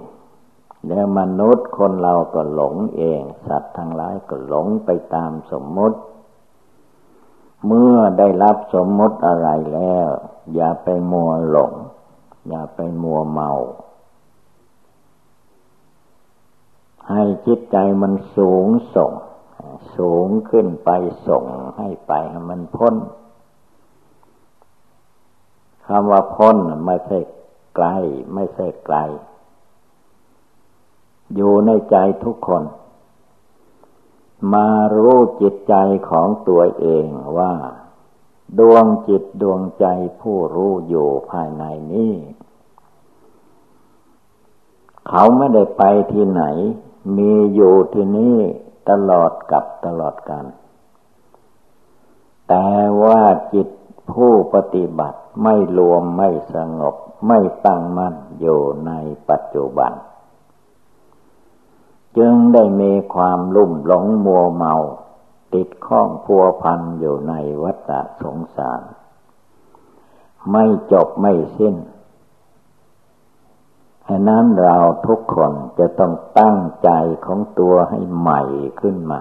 [0.87, 5.99] แล้วมนุษย์คนเราก็หลงเอง สัตว์ทั้งหลายก็หลงไปตามสมมติ
[7.67, 10.09] เมื่อได้รับสมมติอะไรแล้ว
[10.55, 11.73] อย่าไปมัวหลง
[12.49, 13.51] อย่าไปมัวเมา
[17.11, 19.13] ให้จิตใจมันสูงส่ง
[19.97, 20.91] สูงขึ้นไป
[21.29, 21.45] ส่ง
[21.77, 22.95] ให้ไปให้มันพ้น
[25.87, 26.57] คำว่าพ้น
[26.87, 27.19] ไม่ใช่
[27.77, 27.87] ไกล
[28.35, 28.97] ไม่ใช่ไกล
[31.35, 32.63] อยู่ในใจทุกคน
[34.53, 35.75] มารู้จิตใจ
[36.11, 37.07] ของตัวเอง
[37.39, 37.55] ว่า
[38.59, 39.87] ดวงจิตดวงใจ
[40.21, 42.15] ผู้รู้อยู่ภายในนี้
[45.09, 46.45] เขาไม่ได้ไปที่ไหน
[47.17, 48.39] มีอยู่ที่นี่
[48.89, 50.45] ตลอดกับตลอดกัน
[52.49, 52.69] แต่
[53.03, 53.23] ว่า
[53.55, 53.69] จิต
[54.13, 56.95] ผู้ปฏิบัติไม่รวมไม่สงบ
[57.29, 58.93] ไม่ตั้งมั่นอยู่ใน
[59.29, 59.93] ปัจจุบัน
[62.17, 64.75] จึงได้มีความลุ่มหลงมัวเมา
[65.55, 67.33] ติดข้องพัวพันอยู่ใน
[67.63, 67.91] วัฏ
[68.23, 68.83] สงสาร
[70.53, 71.77] ไม่จบไม่สิ้น
[74.07, 76.91] ฉะนั้นเราทุกคนจะต้องตั้งใจ
[77.27, 78.43] ของตัวให้ใหม่
[78.81, 79.21] ขึ้นมา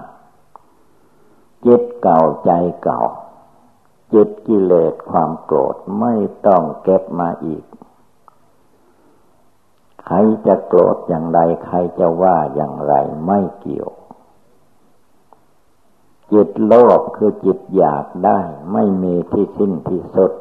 [1.66, 2.50] จิตเก่าใจ
[2.82, 3.00] เก่า
[4.12, 6.14] จิตกิเลสความโกรธไม่
[6.46, 7.64] ต้องเก็บมาอีก
[10.10, 12.94] ใครจะโกรธอย่างไร ใครจะว่าอย่างไร
[13.26, 13.90] ไม่เกี่ยว
[16.32, 18.40] จิตโลภคือจิตอยากได้
[18.72, 20.32] ไม่มีที่สิ้นที่สุด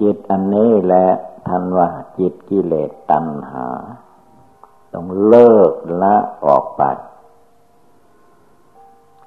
[0.00, 1.08] จิตอันนี้แหละ
[1.46, 3.66] ท่านว่าจิตกิเลสตัณหา
[4.92, 5.72] ต้องเลิก
[6.02, 6.82] ละออกไป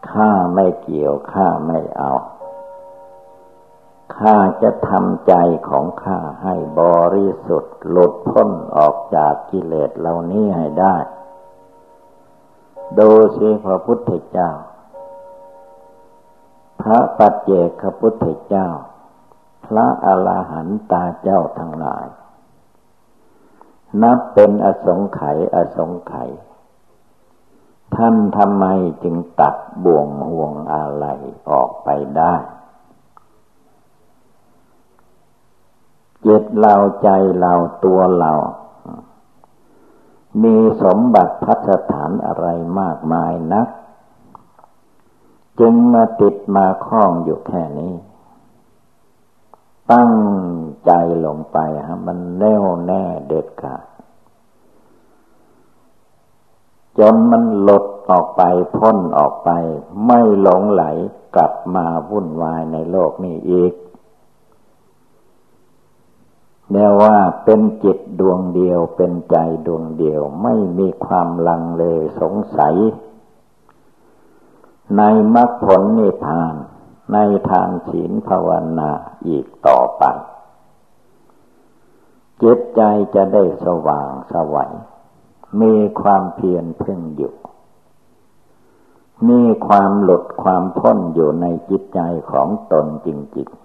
[0.10, 2.12] ข้าไม่เกี่ยวข้าไม่เอา
[4.18, 5.34] ข้าจะทำใจ
[5.70, 6.82] ของข้าให้บ
[7.16, 10.96] ริสุทธิ์หลุดพ้นออกจากกิเลสเหล่านี้ให้ได้
[13.00, 14.52] ดูสิพระพุทธเจ้า
[16.82, 17.52] พระปัจเจ
[17.82, 18.70] กพุทธเจ้า
[19.66, 22.08] พระอรหันตาเจ้าทั้งหลาย
[24.02, 26.30] นับเป็นอสงไขยอสงไขย
[27.96, 28.66] ท่านทำไม
[29.04, 31.06] จึงตัดบ่วงห่วงอะไร
[31.50, 32.36] ออกไปได้
[36.26, 37.10] จิตเราใจ
[37.40, 37.54] เรา
[37.86, 38.34] ตัวเรา
[40.44, 42.48] มีสมบัติพัฒฐานอะไร
[42.80, 43.68] มากมายนัก
[45.60, 47.94] จึงมาติดมาคล้องอยู่แค่นี้
[49.92, 50.14] ตั้ง
[50.86, 50.92] ใจ
[51.26, 51.58] ลงไป
[51.88, 53.86] ฮะมันแน่วแน่เด็ดขาด
[57.00, 58.42] จนมันหลุดออกไป
[58.78, 59.50] พ้นออกไป
[60.06, 60.84] ไม่หลงไหล
[61.36, 63.74] กลับมาวุ่นวายในโลกนี้อีก
[66.72, 67.16] แม้ว่า
[67.46, 71.84] เป็นจิตดวงเดียวเป็นใจดวงเดียวไม่มีความลังเล
[72.22, 72.76] สงสัย
[74.98, 75.02] ใน
[75.36, 76.56] มรรคผลนิพพาน
[77.14, 77.18] ใน
[77.52, 78.50] ทางศีลภาว
[78.80, 78.92] นา
[79.28, 80.04] อีกต่อไป
[82.44, 82.82] จิตใจ
[83.16, 84.74] จะได้สว่างสวัย
[85.62, 87.34] มีความเพียรพึ่งอยู่
[89.30, 92.00] มีความหลุดความพ้นอยู่ในจิตใจ
[92.32, 93.61] ของตนจริงๆ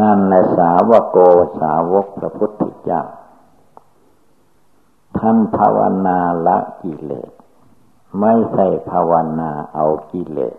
[0.00, 1.18] นั่นแหละสาวโก
[1.60, 3.02] สาวกพระพุทธเจ้า
[5.18, 7.32] ท่านภาวนาละกิเลส
[8.20, 10.56] ไม่ใช่ภาวนาเอากิเลส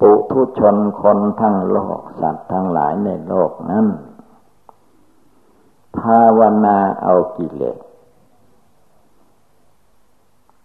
[0.00, 3.86] ปุถุชนคนทั้งโลกสัตว์ทั้งหลายในโลกนั้น
[5.98, 7.78] ภาวนาเอากิเลส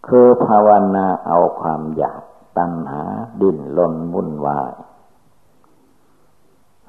[0.07, 2.21] คือภาวนาเอาความอยาก
[2.57, 3.03] ตัณหา
[3.41, 4.73] ดิ้นลนวุ่นวาย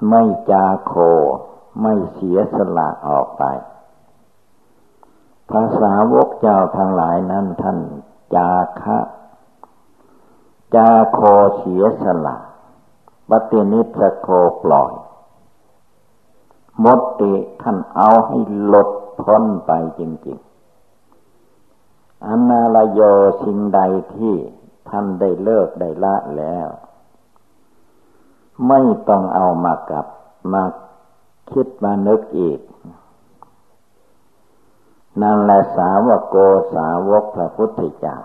[0.09, 0.93] ไม่จาโค
[1.83, 3.45] ไม่เสียสละออกไป
[5.51, 7.79] ภาษาวกเจ้าทั้งหลายนั้นท่าน
[8.35, 8.99] จาคะ
[10.75, 11.19] จาโค
[11.59, 12.37] เสียสละ
[13.31, 14.29] ปฏินิสโค
[14.63, 14.93] ปล่อย
[16.85, 17.33] มดติ
[17.63, 18.89] ท่านเอาให้หลด
[19.23, 20.39] พ้นไปจริง
[21.27, 23.01] ๆอนาลโย
[23.45, 23.81] สิ่งใด
[24.15, 24.35] ที่
[24.89, 26.69] ท่านได้เลิกได้ละแล้ว
[28.69, 30.07] ไม่ต้องเอามากับ
[30.53, 30.65] มา
[31.51, 32.61] คิดมานึกอีก
[35.23, 36.37] นั่นแหละสาวกโก
[36.75, 38.17] สาวกพระพุทธเจ้า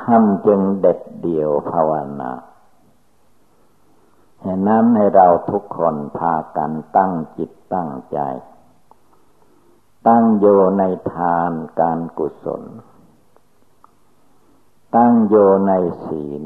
[0.00, 1.90] ท่านจึงเด็ดเดี่ยวภาว
[2.20, 2.32] นา
[4.42, 8.18] เหตุนั้นให้เราทุกคนพากันตั้งจิตตั้งใจ
[10.08, 10.46] ตั้งโย
[10.78, 10.82] ใน
[11.12, 12.62] ทานการกุศล
[14.96, 15.34] ตั้งโย
[15.68, 15.72] ใน
[16.06, 16.44] ศีล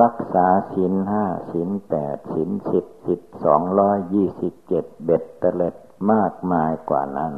[0.00, 5.74] รักษาศีลห้าศีลแปดศีลสิบสิบสองร้อยยี่สิบเจ็ดเบ็ดเตล็ด
[6.12, 7.34] มากมายกว่านั้น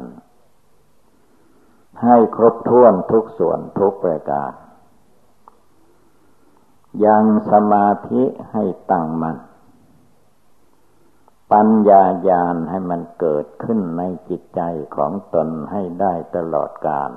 [2.03, 4.51] ให้ครบถ้วนทุกส่วนทุกประการ
[7.05, 9.37] ยังสมาธิให้ตั้งมัน่น
[11.51, 14.61] ปัญญาญาณให้มันเกิดขึ้นในจิตใจ
[14.95, 17.11] ของตนให้ได้ตลอดกาล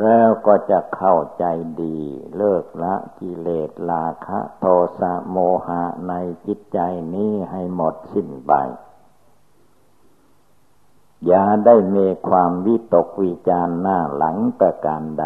[0.00, 1.44] แล้วก็จะเข้าใจ
[1.82, 1.98] ดี
[2.36, 4.64] เลิกละกิเลสลาคะ โท
[4.98, 5.36] สะโม
[5.66, 6.14] หะใน
[6.46, 6.78] จิตใจ
[7.14, 8.52] นี้ให้หมดสิ้นไป
[11.26, 15.24] อย่าได้มีความวิตกวิจารหน้าหลังประการใด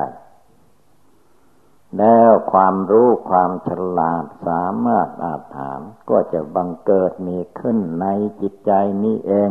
[1.99, 8.07] แล้วความรู้ความฉลาดสามารถอาถามก็จะบังเกิดมีขึ้นใน
[8.41, 8.73] จิตใจ
[9.05, 9.51] นี้เอง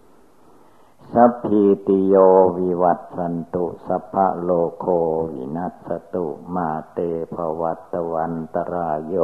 [1.13, 2.15] สัพพิติโย
[2.57, 4.49] วิวัตสันตุสัพพะโล
[4.79, 4.85] โค
[5.31, 6.99] วินัสตุมาเต
[7.33, 9.15] ภวัตวันตรายโย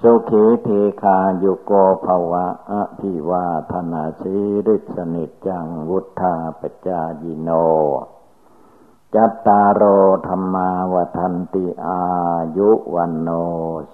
[0.00, 0.68] สุขีเท
[1.02, 1.72] คายุโก
[2.06, 4.36] ภวะอภิวาธนาสี
[4.66, 7.50] ริสนิจังวุธาปจายิโน
[9.14, 9.82] จัตตารโอ
[10.26, 12.02] ธรรมาวทันติอา
[12.56, 13.28] ยุวันโน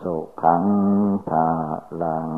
[0.03, 0.65] สุขัง
[1.29, 1.47] ภา
[2.03, 2.29] ลัง